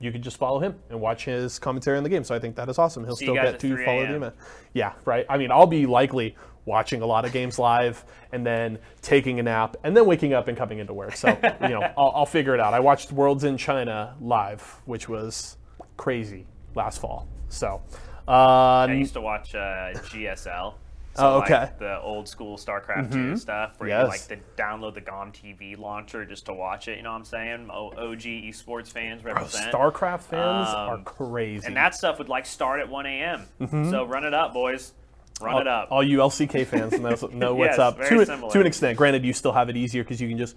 [0.00, 2.24] you can just follow him and watch his commentary on the game.
[2.24, 3.04] So I think that is awesome.
[3.04, 4.34] He'll See still get to follow the event.
[4.72, 5.26] Yeah, right.
[5.28, 9.42] I mean, I'll be likely watching a lot of games live and then taking a
[9.42, 11.16] nap and then waking up and coming into work.
[11.16, 11.28] So
[11.62, 12.72] you know, I'll, I'll, figure it out.
[12.72, 15.58] I watched Worlds in China live, which was
[15.96, 17.28] crazy last fall.
[17.48, 17.82] So,
[18.26, 20.74] uh, I used to watch uh, GSL.
[21.16, 21.54] So Oh, okay.
[21.54, 21.62] Mm-hmm.
[21.62, 24.02] Like the old school StarCraft 2 stuff where Yes.
[24.04, 26.96] you like to download the GOM TV launcher just to watch it.
[26.98, 27.68] You know what I'm saying?
[27.70, 29.72] O- OG esports fans represent.
[29.72, 31.66] StarCraft fans Um, are crazy.
[31.66, 33.46] and that stuff would like start at 1 a.m.
[33.90, 34.92] So run it up, boys.
[35.40, 35.86] Run it up.
[35.86, 35.94] Mm-hmm.
[35.94, 36.92] All you LCK fans
[37.32, 37.96] know, what's Yes, up.
[37.98, 38.52] very To, similar.
[38.52, 40.54] to an extent, granted, you still have it easier because you can just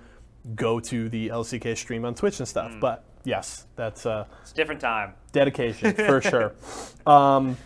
[0.55, 2.69] go to the LCK stream on Twitch and stuff.
[2.71, 2.79] Mm.
[2.81, 5.13] But yes, that's uh, It's a different time.
[5.31, 6.53] dedication for sure.
[7.07, 7.57] Um,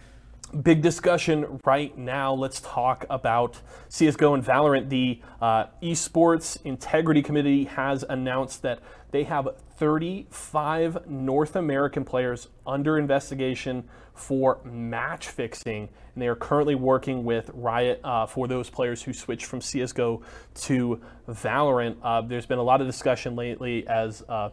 [0.61, 2.33] big discussion right now.
[2.33, 4.89] Let's talk about CS:GO and Valorant.
[4.89, 8.79] The uh, Esports Integrity Committee has announced that
[9.11, 16.75] they have 35 North American players under investigation for match fixing, and they are currently
[16.75, 20.21] working with Riot uh, for those players who switched from CS:GO
[20.55, 21.97] to Valorant.
[22.01, 24.49] Uh, there's been a lot of discussion lately as uh,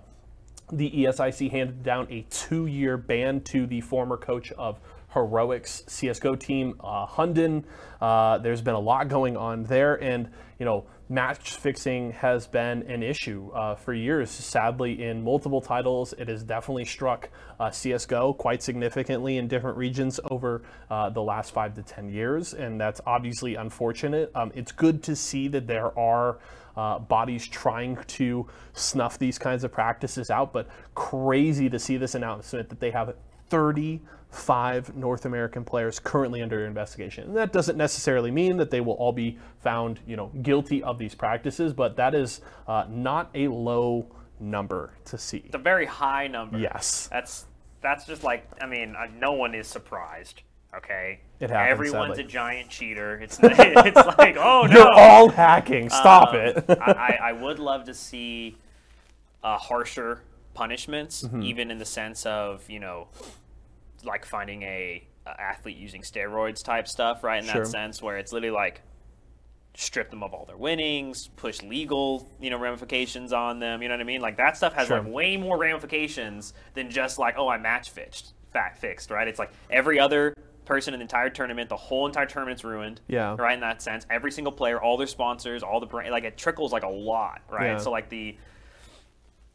[0.72, 4.78] the ESIC handed down a two-year ban to the former coach of
[5.14, 7.64] Heroics CS:GO team, uh, Hunden.
[8.00, 12.82] Uh, there's been a lot going on there, and you know, match fixing has been
[12.82, 14.30] an issue uh, for years.
[14.30, 20.20] Sadly, in multiple titles, it has definitely struck uh, CS:GO quite significantly in different regions
[20.30, 24.30] over uh, the last five to ten years, and that's obviously unfortunate.
[24.34, 26.38] Um, it's good to see that there are
[26.76, 32.14] uh, bodies trying to snuff these kinds of practices out, but crazy to see this
[32.14, 33.14] announcement that they have
[34.34, 37.24] 35 North American players currently under investigation.
[37.24, 40.98] And that doesn't necessarily mean that they will all be found, you know, guilty of
[40.98, 44.06] these practices, but that is uh, not a low
[44.40, 45.42] number to see.
[45.46, 46.58] It's a very high number.
[46.58, 47.08] Yes.
[47.10, 47.46] That's
[47.80, 50.42] that's just like I mean, uh, no one is surprised.
[50.76, 51.20] Okay.
[51.38, 52.24] It happens, Everyone's sadly.
[52.24, 53.18] a giant cheater.
[53.20, 54.76] It's it's like oh no.
[54.76, 55.88] You're all hacking.
[55.90, 56.64] Stop Um, it.
[56.68, 58.56] I, I I would love to see
[59.42, 60.22] uh, harsher
[60.54, 61.42] punishments, Mm-hmm.
[61.42, 63.08] even in the sense of you know,
[64.04, 67.42] like finding a, a athlete using steroids type stuff, right?
[67.42, 67.62] In Sure.
[67.64, 68.82] that sense, where it's literally like
[69.76, 73.82] strip them of all their winnings, push legal, you know, ramifications on them.
[73.82, 74.20] You know what I mean?
[74.20, 75.00] Like that stuff has Sure.
[75.00, 79.26] like way more ramifications than just like, oh, I match fixed, fact fixed, right?
[79.26, 80.32] It's like every other
[80.64, 83.00] person in the entire tournament, the whole entire tournament's ruined.
[83.08, 83.34] Yeah.
[83.36, 86.36] Right in that sense, every single player, all their sponsors, all the brand, like it
[86.36, 87.72] trickles like a lot, right?
[87.72, 87.78] Yeah.
[87.78, 88.36] So like the,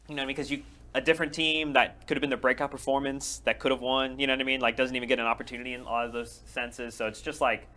[0.08, 0.62] you know, because you
[0.94, 4.18] a different team that could have been the breakout performance that could have won.
[4.18, 4.60] You know what I mean?
[4.60, 6.94] Like doesn't even get an opportunity in a lot of those senses.
[6.94, 7.68] So it's just like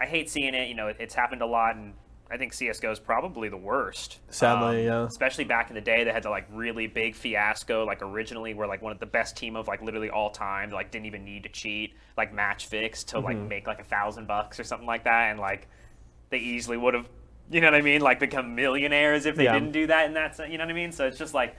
[0.00, 0.68] I hate seeing it.
[0.68, 1.94] You know, it, it's happened a lot, and
[2.30, 4.20] I think CS:GO is probably the worst.
[4.30, 5.04] Sadly, yeah.
[5.04, 7.84] Especially back in the day, they had the like really big fiasco.
[7.84, 10.70] Like originally, were like one of the best team of like literally all time.
[10.70, 13.24] Like didn't even need to cheat, like match fix to Mm-hmm.
[13.26, 15.68] like make like a thousand bucks or something like that, and like
[16.30, 17.08] they easily would have.
[17.50, 18.00] You know what I mean?
[18.00, 19.52] Like become millionaires if they Yeah.
[19.52, 20.38] didn't do that in that.
[20.50, 20.90] You know what I mean?
[20.92, 21.54] So it's just like.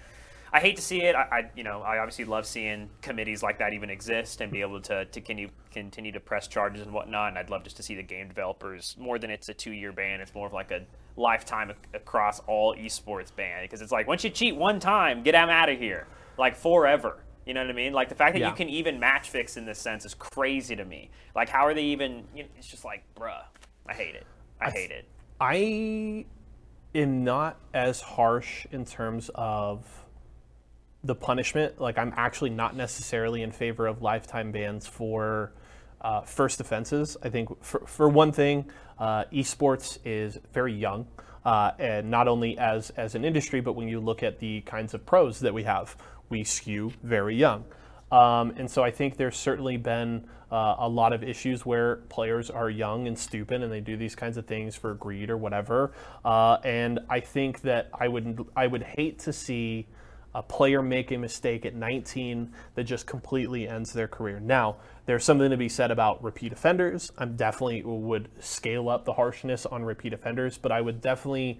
[0.56, 1.16] I hate to see it.
[1.16, 4.62] I, I, you know, I obviously love seeing committees like that even exist and be
[4.62, 7.30] able to, to continue continue to press charges and whatnot.
[7.30, 9.92] And I'd love just to see the game developers more than it's a two year
[9.92, 10.22] ban.
[10.22, 10.82] It's more of like a
[11.18, 15.50] lifetime across all esports ban because it's like once you cheat one time, get them
[15.50, 16.06] out of here,
[16.38, 17.24] like forever.
[17.48, 17.92] You know what I mean?
[17.92, 18.50] Like the fact that Yeah.
[18.50, 21.10] you can even match fix in this sense is crazy to me.
[21.36, 22.26] Like how are they even?
[22.36, 23.42] You know, it's just like, bruh,
[23.88, 24.28] I hate it.
[24.62, 25.06] I hate it.
[25.42, 26.26] I
[26.94, 30.03] am not as harsh in terms of
[31.04, 31.80] the punishment.
[31.80, 35.52] Like, I'm actually not necessarily in favor of lifetime bans for
[36.02, 37.18] uh, first offenses.
[37.24, 38.66] I think, for, for one thing,
[39.00, 41.08] uh, esports is very young.
[41.46, 44.94] Uh, and not only as, as an industry, but when you look at the kinds
[44.94, 45.98] of pros that we have,
[46.30, 47.66] we skew very young.
[48.14, 52.52] Um, and so I think there's certainly been uh, a lot of issues where players
[52.52, 55.92] are young and stupid and they do these kinds of things for greed or whatever.
[56.24, 59.88] Uh, and I think that I would I would hate to see
[60.36, 64.40] a player make a mistake at 19 that just completely ends their career.
[64.40, 67.12] Now, there's something to be said about repeat offenders.
[67.18, 71.60] I definitely would scale up the harshness on repeat offenders, but I would definitely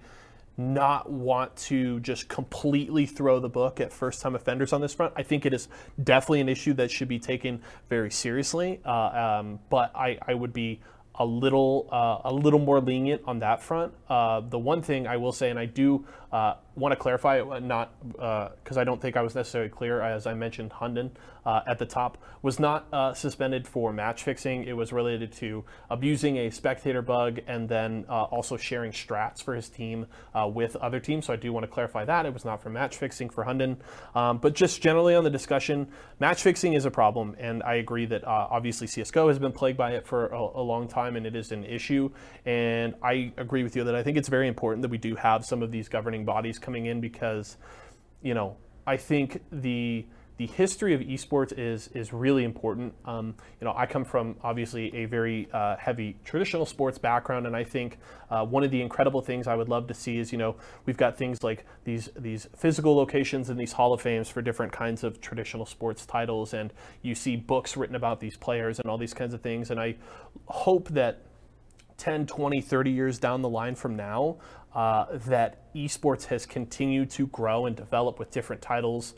[0.56, 5.12] not want to just completely throw the book at first time offenders on this front.
[5.16, 5.68] I think it is
[6.02, 10.52] definitely an issue that should be taken very seriously, uh, um, but I, I would
[10.52, 10.80] be
[11.16, 13.92] a little uh, a little more lenient on that front.
[14.08, 17.60] Uh, the one thing I will say, and I do uh, want to clarify, uh,
[17.60, 21.12] not because I don't think I was necessarily clear, as I mentioned, Hunden
[21.46, 24.64] uh, at the top was not uh, suspended for match fixing.
[24.64, 29.54] It was related to abusing a spectator bug and then uh, also sharing strats for
[29.54, 31.26] his team uh, with other teams.
[31.26, 33.78] So I do want to clarify that it was not for match fixing for Hunden,
[34.14, 38.06] um, but just generally on the discussion, match fixing is a problem, and I agree
[38.06, 41.26] that uh, obviously CS:GO has been plagued by it for a, a long time, and
[41.26, 42.10] it is an issue.
[42.44, 45.44] And I agree with you that I think it's very important that we do have
[45.44, 47.56] some of these governing bodies coming in because,
[48.22, 52.92] you know, I think the the history of esports is is really important.
[53.04, 57.54] Um, you know, I come from obviously a very uh, heavy traditional sports background, and
[57.54, 57.98] I think
[58.30, 60.96] uh, one of the incredible things I would love to see is you know we've
[60.96, 65.04] got things like these these physical locations and these Hall of Fames for different kinds
[65.04, 66.72] of traditional sports titles, and
[67.02, 69.94] you see books written about these players and all these kinds of things, and I
[70.46, 71.22] hope that
[71.96, 74.38] 10, 20, 30 years down the line from now,
[74.74, 79.14] uh, that esports has continued to grow and develop with different titles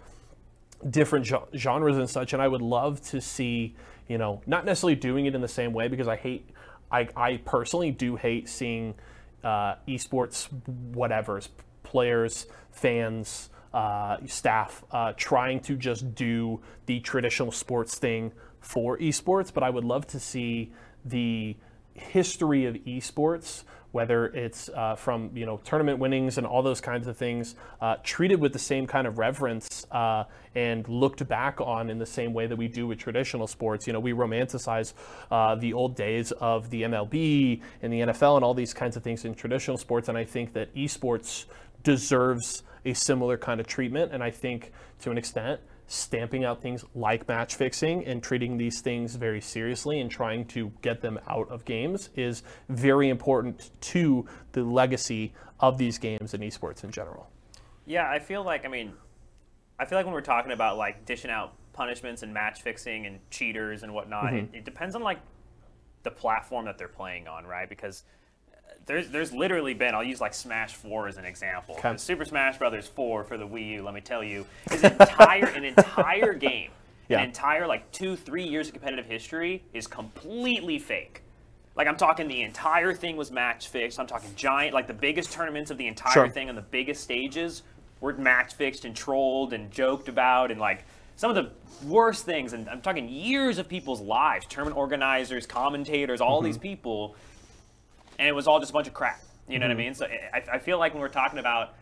[0.90, 3.74] different genres and such and i would love to see
[4.08, 6.50] you know not necessarily doing it in the same way because i hate
[6.92, 8.94] i, I personally do hate seeing
[9.42, 10.48] uh, esports
[10.92, 11.48] whatever's
[11.82, 19.52] players fans uh, staff uh, trying to just do the traditional sports thing for esports
[19.52, 20.72] but i would love to see
[21.04, 21.56] the
[21.94, 23.62] history of esports
[23.96, 27.96] whether it's uh, from you know tournament winnings and all those kinds of things, uh,
[28.02, 32.34] treated with the same kind of reverence uh, and looked back on in the same
[32.34, 33.86] way that we do with traditional sports.
[33.86, 34.92] You know, we romanticize
[35.30, 39.02] uh, the old days of the MLB and the NFL and all these kinds of
[39.02, 41.46] things in traditional sports, and I think that esports
[41.82, 46.84] deserves a similar kind of treatment, and I think to an extent stamping out things
[46.94, 51.48] like match fixing and treating these things very seriously and trying to get them out
[51.50, 57.30] of games is very important to the legacy of these games and esports in general.
[57.86, 58.92] Yeah, I feel like I mean,
[59.78, 63.20] I feel like when we're talking about like dishing out punishments and match fixing and
[63.30, 64.54] cheaters and whatnot, mm-hmm.
[64.54, 65.20] it, it depends on like
[66.02, 67.68] the platform that they're playing on, right?
[67.68, 68.02] Because
[68.86, 71.74] there's there's literally been I'll use like Smash Four as an example.
[71.78, 71.96] Okay.
[71.96, 73.82] Super Smash Brothers Four for the Wii U.
[73.82, 76.70] Let me tell you, is an entire an entire game,
[77.08, 77.18] yeah.
[77.18, 81.22] an entire like two three years of competitive history is completely fake.
[81.74, 84.00] Like I'm talking, the entire thing was match fixed.
[84.00, 86.28] I'm talking giant, like the biggest tournaments of the entire sure.
[86.28, 87.62] thing on the biggest stages
[88.00, 90.84] were match fixed and trolled and joked about and like
[91.16, 91.50] some of the
[91.86, 92.52] worst things.
[92.52, 96.46] And I'm talking years of people's lives, tournament organizers, commentators, all mm-hmm.
[96.46, 97.16] these people
[98.18, 99.20] and it was all just a bunch of crap.
[99.48, 99.76] You know mm-hmm.
[99.76, 99.86] what I mm-hmm.
[99.86, 99.94] mean?
[99.94, 101.74] So I, I feel like when we're talking about,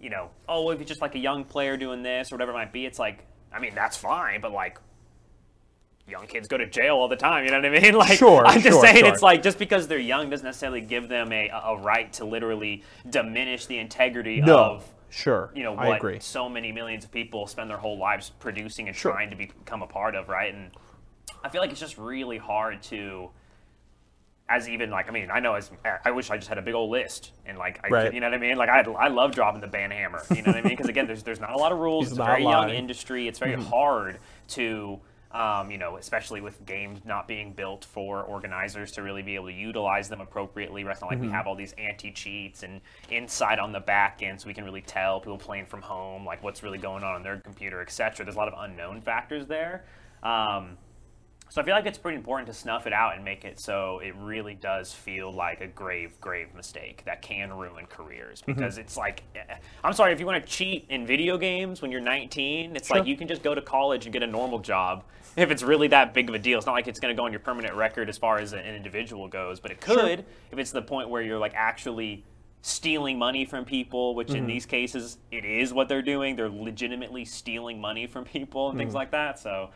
[0.00, 2.52] you know, oh, well, if it's just like a young player doing this or whatever
[2.52, 4.78] it might be, it's like, I mean, that's fine, but like,
[6.08, 7.44] young kids go to jail all the time.
[7.44, 7.94] You know what I mean?
[7.98, 9.08] Like, sure, I'm just sure, saying, sure.
[9.08, 12.82] it's like just because they're young doesn't necessarily give them a, a right to literally
[13.08, 14.88] diminish the integrity no, of.
[15.10, 15.50] Sure.
[15.54, 19.12] You know what so many millions of people spend their whole lives producing and sure.
[19.12, 20.54] trying to become a part of, right?
[20.54, 20.70] And
[21.42, 23.30] I feel like it's just really hard to
[24.48, 25.70] as even like I mean I know as
[26.04, 28.14] I wish I just had a big old list and like I, right.
[28.14, 30.52] you know what I mean like I I love dropping the ban hammer you know
[30.52, 32.24] what I mean because again there's there's not a lot of rules He's it's a
[32.24, 32.68] very lying.
[32.68, 33.68] young industry it's very mm-hmm.
[33.68, 39.20] hard to um, you know especially with games not being built for organizers to really
[39.20, 40.92] be able to utilize them appropriately right?
[40.92, 41.26] it's not like mm-hmm.
[41.26, 42.80] we have all these anti cheats and
[43.10, 46.42] inside on the back end so we can really tell people playing from home like
[46.42, 49.84] what's really going on on their computer etc there's a lot of unknown factors there.
[50.22, 50.78] Um,
[51.50, 54.00] so I feel like it's pretty important to snuff it out and make it so
[54.00, 58.42] it really does feel like a grave, grave mistake that can ruin careers.
[58.42, 58.52] Mm-hmm.
[58.52, 58.82] Because mm-hmm.
[58.82, 62.00] it's like, eh, I'm sorry, if you want to cheat in video games when you're
[62.00, 62.98] 19, it's sure.
[62.98, 65.04] like you can just go to college and get a normal job
[65.36, 66.58] if it's really that big of a deal.
[66.58, 68.60] It's not like it's going to go on your permanent record as far as an
[68.60, 70.26] individual goes, but it could sure.
[70.52, 72.24] if it's the point where you're like actually
[72.60, 74.38] stealing money from people, which mm-hmm.
[74.38, 76.36] in these cases it is what they're doing.
[76.36, 78.80] They're legitimately stealing money from people and mm-hmm.
[78.80, 79.38] things like that.
[79.38, 79.70] So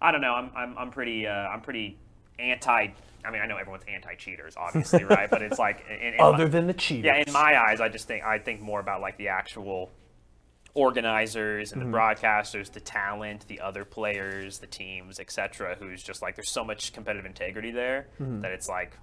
[0.00, 0.34] I don't know.
[0.34, 1.98] I'm I'm, I'm pretty uh, I'm pretty
[2.38, 2.88] anti.
[3.24, 5.28] I mean, I know everyone's anti-cheaters, obviously, right?
[5.28, 7.06] But it's like in, in other my, than the cheaters.
[7.06, 9.90] Yeah, in my eyes, I just think I think more about like the actual
[10.74, 11.90] organizers and mm-hmm.
[11.90, 15.76] the broadcasters, the talent, the other players, the teams, etc.
[15.78, 18.42] Who's just like there's so much competitive integrity there mm-hmm.
[18.42, 18.96] that it's like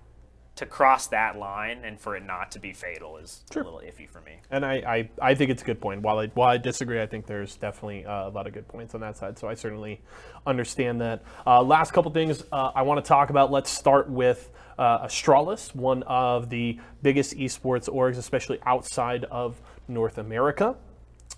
[0.56, 3.64] to cross that line and for it not to be fatal is sure.
[3.64, 4.34] a little iffy for me.
[4.52, 6.02] And I, I, I, think it's a good point.
[6.02, 8.94] While I, while I disagree, I think there's definitely uh, a lot of good points
[8.94, 9.40] on that side.
[9.40, 10.02] So I certainly
[10.46, 11.24] understand that.
[11.46, 13.52] Uh, last couple things uh, I want to talk about.
[13.52, 20.20] Let's start with uh, Astralis, one of the biggest esports orgs, especially outside of North
[20.20, 20.76] America.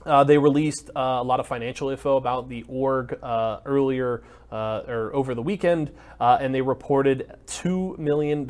[0.05, 4.83] Uh, they released uh, a lot of financial info about the org uh, earlier uh,
[4.87, 8.45] or over the weekend, uh, and they reported $2 million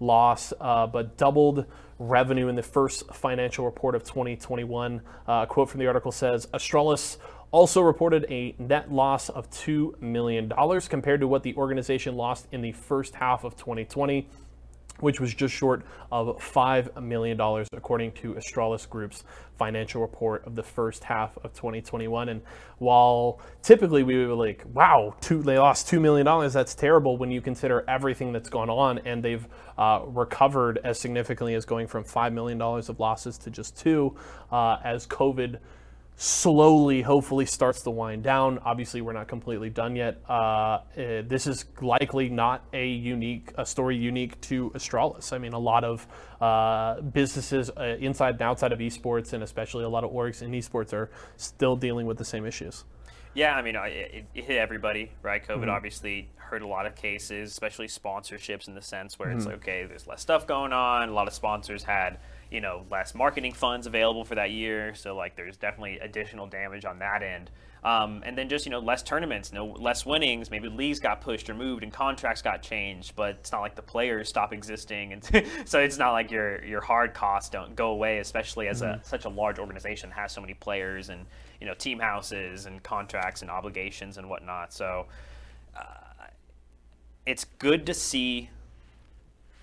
[0.00, 1.64] loss, but doubled
[1.98, 5.00] revenue in the first financial report of 2021.
[5.26, 7.16] a quote from the article says Astralis
[7.50, 10.52] also reported a net loss of $2 million
[10.88, 14.28] compared to what the organization lost in the first half of 2020
[15.00, 17.40] which was just short of $5 million,
[17.72, 19.24] according to Astralis Group's
[19.58, 22.28] financial report of the first half of 2021.
[22.28, 22.42] And
[22.78, 27.40] while typically we were like, wow, two, they lost $2 million, that's terrible when you
[27.40, 29.46] consider everything that's gone on, and they've
[29.78, 34.16] uh, recovered as significantly as going from $5 million of losses to just two
[34.52, 35.58] uh, as COVID
[36.16, 38.58] slowly, hopefully, starts to wind down.
[38.64, 40.20] Obviously, we're not completely done yet.
[40.28, 45.32] Uh, uh, this is likely not a unique, a story unique to Astralis.
[45.32, 46.06] I mean, a lot of
[46.40, 50.52] uh, businesses uh, inside and outside of esports, and especially a lot of orgs in
[50.52, 52.84] esports, are still dealing with the same issues.
[53.34, 55.44] Yeah, I mean, it, it hit everybody, right?
[55.44, 55.70] COVID mm-hmm.
[55.70, 59.38] obviously hurt a lot of cases, especially sponsorships in the sense where mm-hmm.
[59.38, 61.08] it's like, okay, there's less stuff going on.
[61.08, 62.18] A lot of sponsors had
[62.54, 64.94] you know less marketing funds available for that year.
[64.94, 67.50] So like there's definitely additional damage on that end.
[67.82, 70.52] Um, and then just you know less tournaments, no less winnings.
[70.52, 73.16] Maybe leagues got pushed or moved, and contracts got changed.
[73.16, 76.80] But it's not like the players stop existing, and so it's not like your your
[76.80, 78.18] hard costs don't go away.
[78.18, 79.00] Especially as mm-hmm.
[79.00, 81.26] a such a large organization has so many players and
[81.60, 84.72] you know team houses and contracts and obligations and whatnot.
[84.72, 85.06] So
[85.76, 86.26] uh,
[87.26, 88.48] it's good to see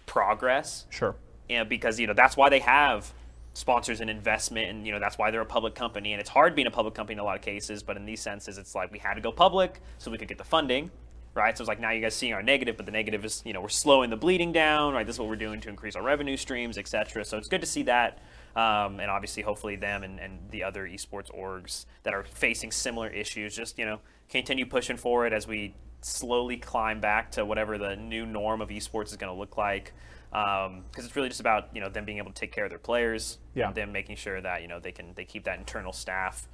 [0.05, 0.85] progress.
[0.89, 1.15] Sure
[1.51, 3.11] you know, because you know that's why they have
[3.53, 6.13] sponsors and investment, and you know that's why they're a public company.
[6.13, 8.21] And it's hard being a public company in a lot of cases, but in these
[8.21, 10.89] senses, it's like we had to go public so we could get the funding,
[11.33, 11.57] right?
[11.57, 13.59] So it's like now you guys seeing our negative, but the negative is you know
[13.59, 15.05] we're slowing the bleeding down, right?
[15.05, 17.25] This is what we're doing to increase our revenue streams, etc.
[17.25, 18.19] So it's good to see that.
[18.55, 23.09] Um, and obviously, hopefully, them and, and the other esports orgs that are facing similar
[23.09, 23.99] issues just you know
[24.29, 29.07] continue pushing forward as we slowly climb back to whatever the new norm of esports
[29.07, 29.93] is going to look like
[30.31, 32.69] because um, it's really just about you know them being able to take care of
[32.69, 33.67] their players, yeah.
[33.67, 36.47] and them making sure that you know they can they keep that internal staff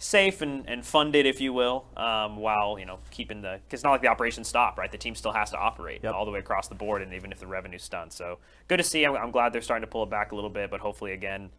[0.00, 3.84] safe and, and funded, if you will, um, while you know keeping the because it's
[3.84, 4.90] not like the operations stop, right?
[4.90, 6.14] The team still has to operate yep.
[6.14, 8.12] all the way across the board, and even if the revenue's stunned.
[8.12, 9.04] So good to see.
[9.04, 11.50] I'm, I'm, glad they're starting to pull it back a little bit, but hopefully, again,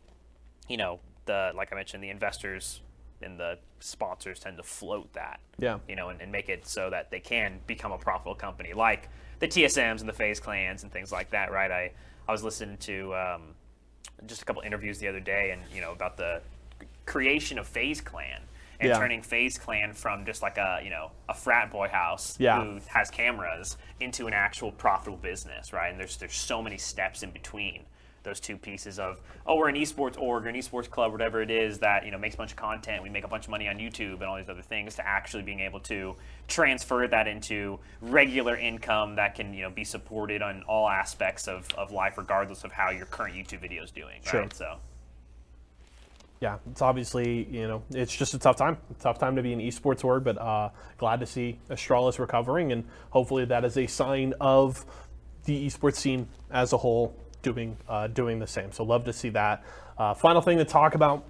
[0.68, 2.82] you know, the like I mentioned, the investors
[3.22, 6.90] and the sponsors tend to float that, yeah, you know, and, and make it so
[6.90, 9.08] that they can become a profitable company, like
[9.42, 11.72] the TSMs and the FaZe clans and things like that, right?
[11.72, 11.92] I,
[12.28, 13.42] I was listening to um,
[14.28, 16.42] just a couple interviews the other day, and you know about the
[17.06, 18.42] creation of FaZe Clan
[18.80, 18.98] and yeah.
[18.98, 22.64] turning FaZe Clan from just like a you know a frat boy house yeah.
[22.64, 25.90] who has cameras into an actual profitable business, right?
[25.90, 27.84] And there's there's so many steps in between
[28.24, 31.50] those two pieces of oh we're an esports org or an esports club whatever it
[31.50, 33.04] is that you know makes a bunch of content.
[33.04, 35.44] We make a bunch of money on youtube and all these other things to actually
[35.44, 36.16] being able to
[36.48, 41.68] transfer that into regular income that can you know be supported on all aspects of,
[41.78, 44.42] of life regardless of how your current youtube video is doing sure.
[44.42, 44.54] right?
[44.54, 44.78] So.
[46.42, 49.54] Yeah, it's obviously you know it's just a tough time, a tough time to be
[49.54, 53.86] an esports org, but uh, glad to see Astralis recovering, and hopefully that is a
[53.86, 54.84] sign of
[55.46, 58.72] the esports scene as a whole doing uh, doing the same.
[58.72, 59.64] So love to see that.
[59.98, 61.24] Uh, final thing to talk about.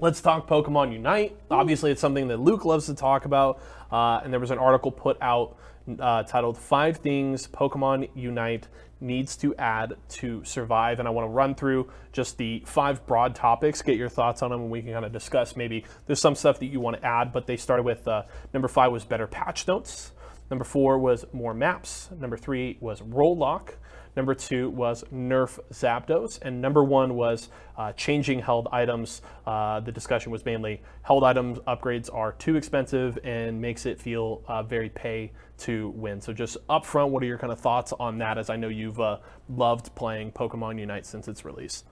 [0.00, 1.36] Let's talk Pokemon Unite.
[1.50, 4.90] Obviously, it's something that Luke loves to talk about, uh, and there was an article
[4.90, 5.56] put out
[5.98, 8.68] uh, titled Five Things Pokemon Unite
[9.00, 10.98] Needs to Add to Survive.
[10.98, 14.50] And I want to run through just the five broad topics, get your thoughts on
[14.50, 15.56] them, and we can kind of discuss.
[15.56, 18.22] Maybe there's some stuff that you want to add, but they started with uh,
[18.52, 20.12] number five was better patch notes.
[20.50, 22.10] Number four was more maps.
[22.18, 23.76] Number three was role lock.
[24.14, 26.38] Number two was Nerf Zapdos.
[26.42, 29.22] And number one was uh, changing held items.
[29.46, 34.42] Uh, the discussion was mainly held items upgrades are too expensive and makes it feel
[34.46, 36.20] uh, very pay to win.
[36.20, 38.38] So, just upfront, what are your kind of thoughts on that?
[38.38, 41.84] As I know you've uh, loved playing Pokemon Unite since its release.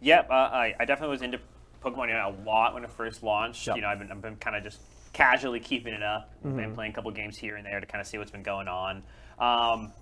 [0.00, 1.38] Yep, uh, I, I, definitely was into
[1.84, 3.66] Pokemon Unite a lot when it first launched.
[3.66, 3.76] Yep.
[3.76, 4.80] You know, I've been, I've been kind of just
[5.12, 6.56] casually keeping it up, mm-hmm.
[6.56, 8.68] been playing a couple games here and there to kind of see what's been going
[8.68, 9.02] on.
[9.38, 9.92] Um,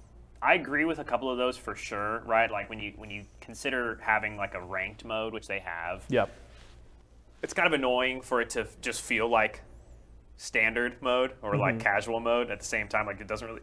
[0.41, 2.51] I agree with a couple of those for sure, right?
[2.51, 6.05] Like when you when you consider having like a ranked mode, which they have.
[6.09, 6.31] Yep.
[7.43, 9.63] It's kind of annoying for it to just feel like
[10.37, 11.61] standard mode or mm-hmm.
[11.61, 13.07] like casual mode at the same time.
[13.07, 13.63] Like it doesn't really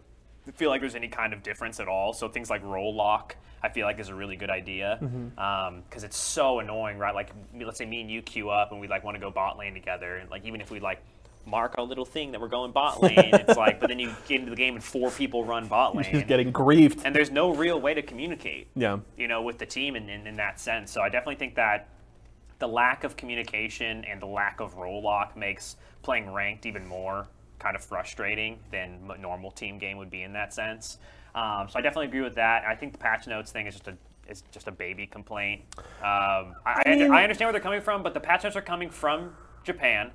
[0.54, 2.14] feel like there's any kind of difference at all.
[2.14, 5.40] So things like role lock, I feel like is a really good idea because mm-hmm.
[5.40, 7.16] um, it's so annoying, right?
[7.16, 9.58] Like let's say me and you queue up and we like want to go bot
[9.58, 11.02] lane together, and like even if we like
[11.46, 13.32] mark a little thing that we're going bot lane.
[13.34, 16.06] it's like, but then you get into the game and four people run bot lane.
[16.06, 17.02] He's getting griefed.
[17.06, 18.68] And there's no real way to communicate.
[18.76, 19.00] Yeah.
[19.18, 20.92] You know, with the team in, in, in that sense.
[20.92, 21.90] So I definitely think that
[22.60, 27.28] the lack of communication and the lack of role lock makes playing ranked even more
[27.60, 31.00] kind of frustrating than a normal team game would be in that sense.
[31.34, 32.64] Um, so I definitely agree with that.
[32.64, 35.62] I think the patch notes thing is just a is just a baby complaint.
[35.78, 38.62] Um, I, I, mean, I, understand where they're coming from, but the patch notes are
[38.62, 40.12] coming from Japan.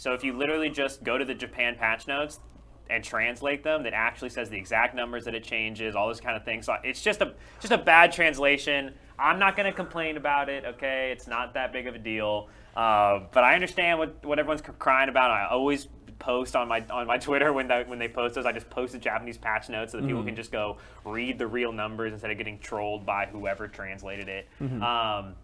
[0.00, 2.40] So if you literally just go to the Japan patch notes
[2.88, 6.38] and translate them, that actually says the exact numbers that it changes, all this kind
[6.38, 6.62] of thing.
[6.62, 8.94] So it's just a just a bad translation.
[9.18, 10.64] I'm not going to complain about it.
[10.64, 12.48] Okay, it's not that big of a deal.
[12.74, 15.30] Uh, but I understand what, what everyone's crying about.
[15.32, 15.88] I always
[16.18, 18.46] post on my on my Twitter when they, when they post those.
[18.46, 20.12] I just post the Japanese patch notes so that mm-hmm.
[20.12, 24.30] people can just go read the real numbers instead of getting trolled by whoever translated
[24.30, 24.48] it.
[24.62, 24.82] Mm-hmm.
[24.82, 25.34] Um,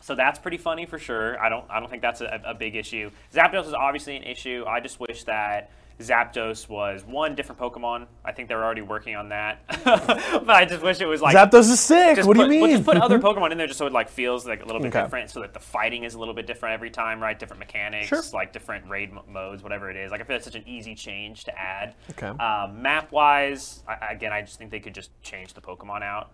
[0.00, 1.38] So that's pretty funny for sure.
[1.40, 3.10] I don't I don't think that's a, a big issue.
[3.34, 4.64] Zapdos is obviously an issue.
[4.66, 5.70] I just wish that
[6.00, 8.06] Zapdos was one different Pokemon.
[8.24, 11.70] I think they're already working on that, but I just wish it was like Zapdos
[11.70, 12.16] is sick.
[12.24, 12.60] What do you put- mean?
[12.62, 14.80] Well, just put other Pokemon in there just so it like feels like a little
[14.80, 15.02] bit Okay.
[15.02, 17.38] different, so that the fighting is a little bit different every time, right?
[17.38, 18.22] Different mechanics, Sure.
[18.32, 20.10] like different raid mo- modes, whatever it is.
[20.10, 21.94] Like I feel it's such an easy change to add.
[22.12, 22.28] Okay.
[22.28, 26.30] Um, map wise, I, again, I just think they could just change the Pokemon out,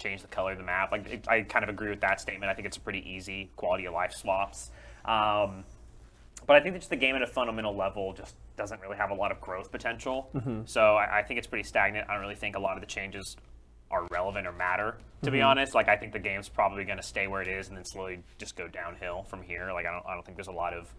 [0.00, 0.90] change the color of the map.
[0.90, 2.50] Like it, I kind of agree with that statement.
[2.50, 4.70] I think it's a pretty easy quality of life swaps.
[5.04, 5.64] Um,
[6.46, 9.10] but I think that just the game at a fundamental level just doesn't really have
[9.10, 10.30] a lot of growth potential.
[10.66, 12.08] So I, I think it's pretty stagnant.
[12.08, 13.36] I don't really think a lot of the changes
[13.90, 14.96] are relevant or matter.
[15.22, 17.68] To be honest, like I think the game's probably going to stay where it is
[17.68, 19.70] and then slowly just go downhill from here.
[19.72, 20.94] Like I don't, I don't think there's a lot of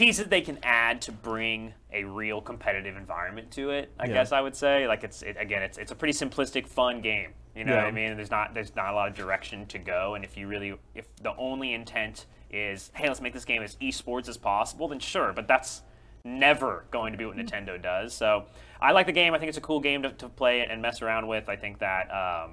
[0.00, 3.92] pieces they can add to bring a real competitive environment to it.
[3.98, 4.14] I Yeah.
[4.14, 7.34] guess I would say like it's it, again it's it's a pretty simplistic fun game.
[7.54, 8.16] You know what I mean?
[8.16, 11.06] There's not there's not a lot of direction to go and if you really if
[11.16, 15.32] the only intent is hey let's make this game as esports as possible then sure,
[15.34, 15.82] but that's
[16.24, 18.14] never going to be what Nintendo does.
[18.14, 18.46] So
[18.80, 19.34] I like the game.
[19.34, 21.48] I think it's a cool game to, to play and mess around with.
[21.48, 22.52] I think that um,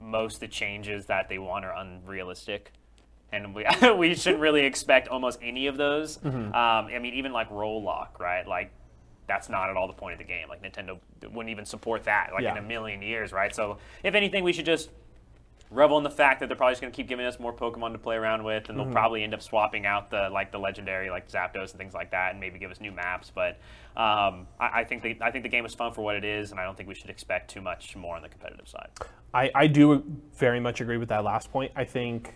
[0.00, 2.72] most of the changes that they want are unrealistic.
[3.32, 3.64] And we,
[3.96, 6.18] we shouldn't really expect almost any of those.
[6.24, 8.46] Um, I mean, even like role lock, right?
[8.46, 8.70] Like,
[9.26, 10.48] that's not at all the point of the game.
[10.48, 12.52] Like, Nintendo wouldn't even support that, like, Yeah.
[12.52, 13.54] in a million years, right?
[13.54, 14.88] So, if anything, we should just
[15.70, 17.92] revel in the fact that they're probably just going to keep giving us more Pokemon
[17.92, 21.10] to play around with, and they'll probably end up swapping out the like the legendary
[21.10, 23.30] like Zapdos and things like that, and maybe give us new maps.
[23.34, 23.58] But
[23.94, 26.52] um, I, I think the I think the game is fun for what it is,
[26.52, 28.88] and I don't think we should expect too much more on the competitive side.
[29.34, 30.02] I, I do
[30.36, 31.70] very much agree with that last point.
[31.76, 32.32] I think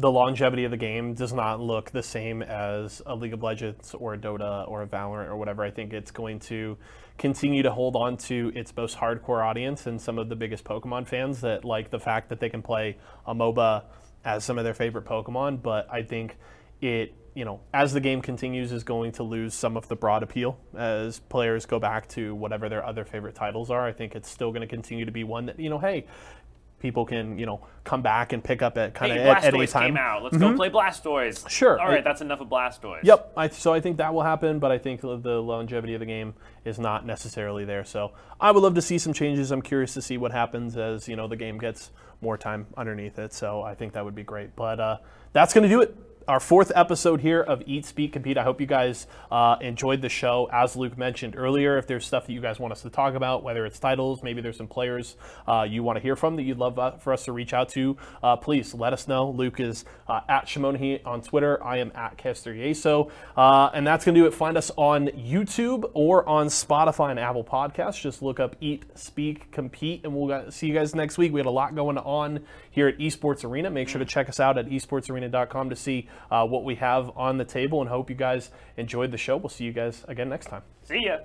[0.00, 3.94] the longevity of the game does not look the same as a League of Legends
[3.94, 5.62] or a Dota or a Valorant or whatever.
[5.62, 6.78] I think it's going to
[7.18, 11.06] continue to hold on to its most hardcore audience and some of the biggest Pokemon
[11.06, 12.96] fans that like the fact that they can play
[13.26, 13.84] a MOBA
[14.24, 15.60] as some of their favorite Pokemon.
[15.60, 16.38] But I think
[16.80, 20.22] it you know, as the game continues, is going to lose some of the broad
[20.22, 23.86] appeal as players go back to whatever their other favorite titles are.
[23.86, 26.06] I think it's still going to continue to be one that, you know, hey,
[26.80, 29.54] people can, you know, come back and pick up at kind Hey, of at, at
[29.54, 29.88] any time.
[29.90, 30.22] came out.
[30.22, 31.48] Let's go play Blastoise.
[31.48, 31.78] Sure.
[31.78, 33.04] All right, that's enough of Blastoise.
[33.04, 33.32] Yep.
[33.36, 36.06] I, so I think that will happen, but I think the the longevity of the
[36.06, 37.84] game is not necessarily there.
[37.84, 39.50] So I would love to see some changes.
[39.50, 43.18] I'm curious to see what happens as you know the game gets more time underneath
[43.18, 43.32] it.
[43.32, 44.56] So I think that would be great.
[44.56, 44.96] But uh,
[45.32, 45.96] that's going to do it.
[46.30, 48.38] Our fourth episode here of Eat, Speak, Compete.
[48.38, 50.48] I hope you guys uh, enjoyed the show.
[50.52, 53.42] As Luke mentioned earlier, if there's stuff that you guys want us to talk about,
[53.42, 55.16] whether it's titles, maybe there's some players
[55.48, 57.70] uh, you want to hear from that you'd love uh, for us to reach out
[57.70, 59.28] to, uh, please let us know.
[59.30, 61.60] Luke is uh, at Shimonahi on Twitter.
[61.64, 63.10] I am at Kester Yeso.
[63.36, 64.32] Uh, and that's going to do it.
[64.32, 68.00] Find us on YouTube or on Spotify and Apple Podcasts.
[68.00, 71.32] Just look up Eat, Speak, Compete, and we'll see you guys next week.
[71.32, 73.68] We had a lot going on here at Esports Arena.
[73.68, 77.38] Make sure to check us out at esportsarena.com to see uh, what we have on
[77.38, 79.36] the table and hope you guys enjoyed the show.
[79.36, 80.62] We'll see you guys again next time.
[80.84, 81.18] See ya.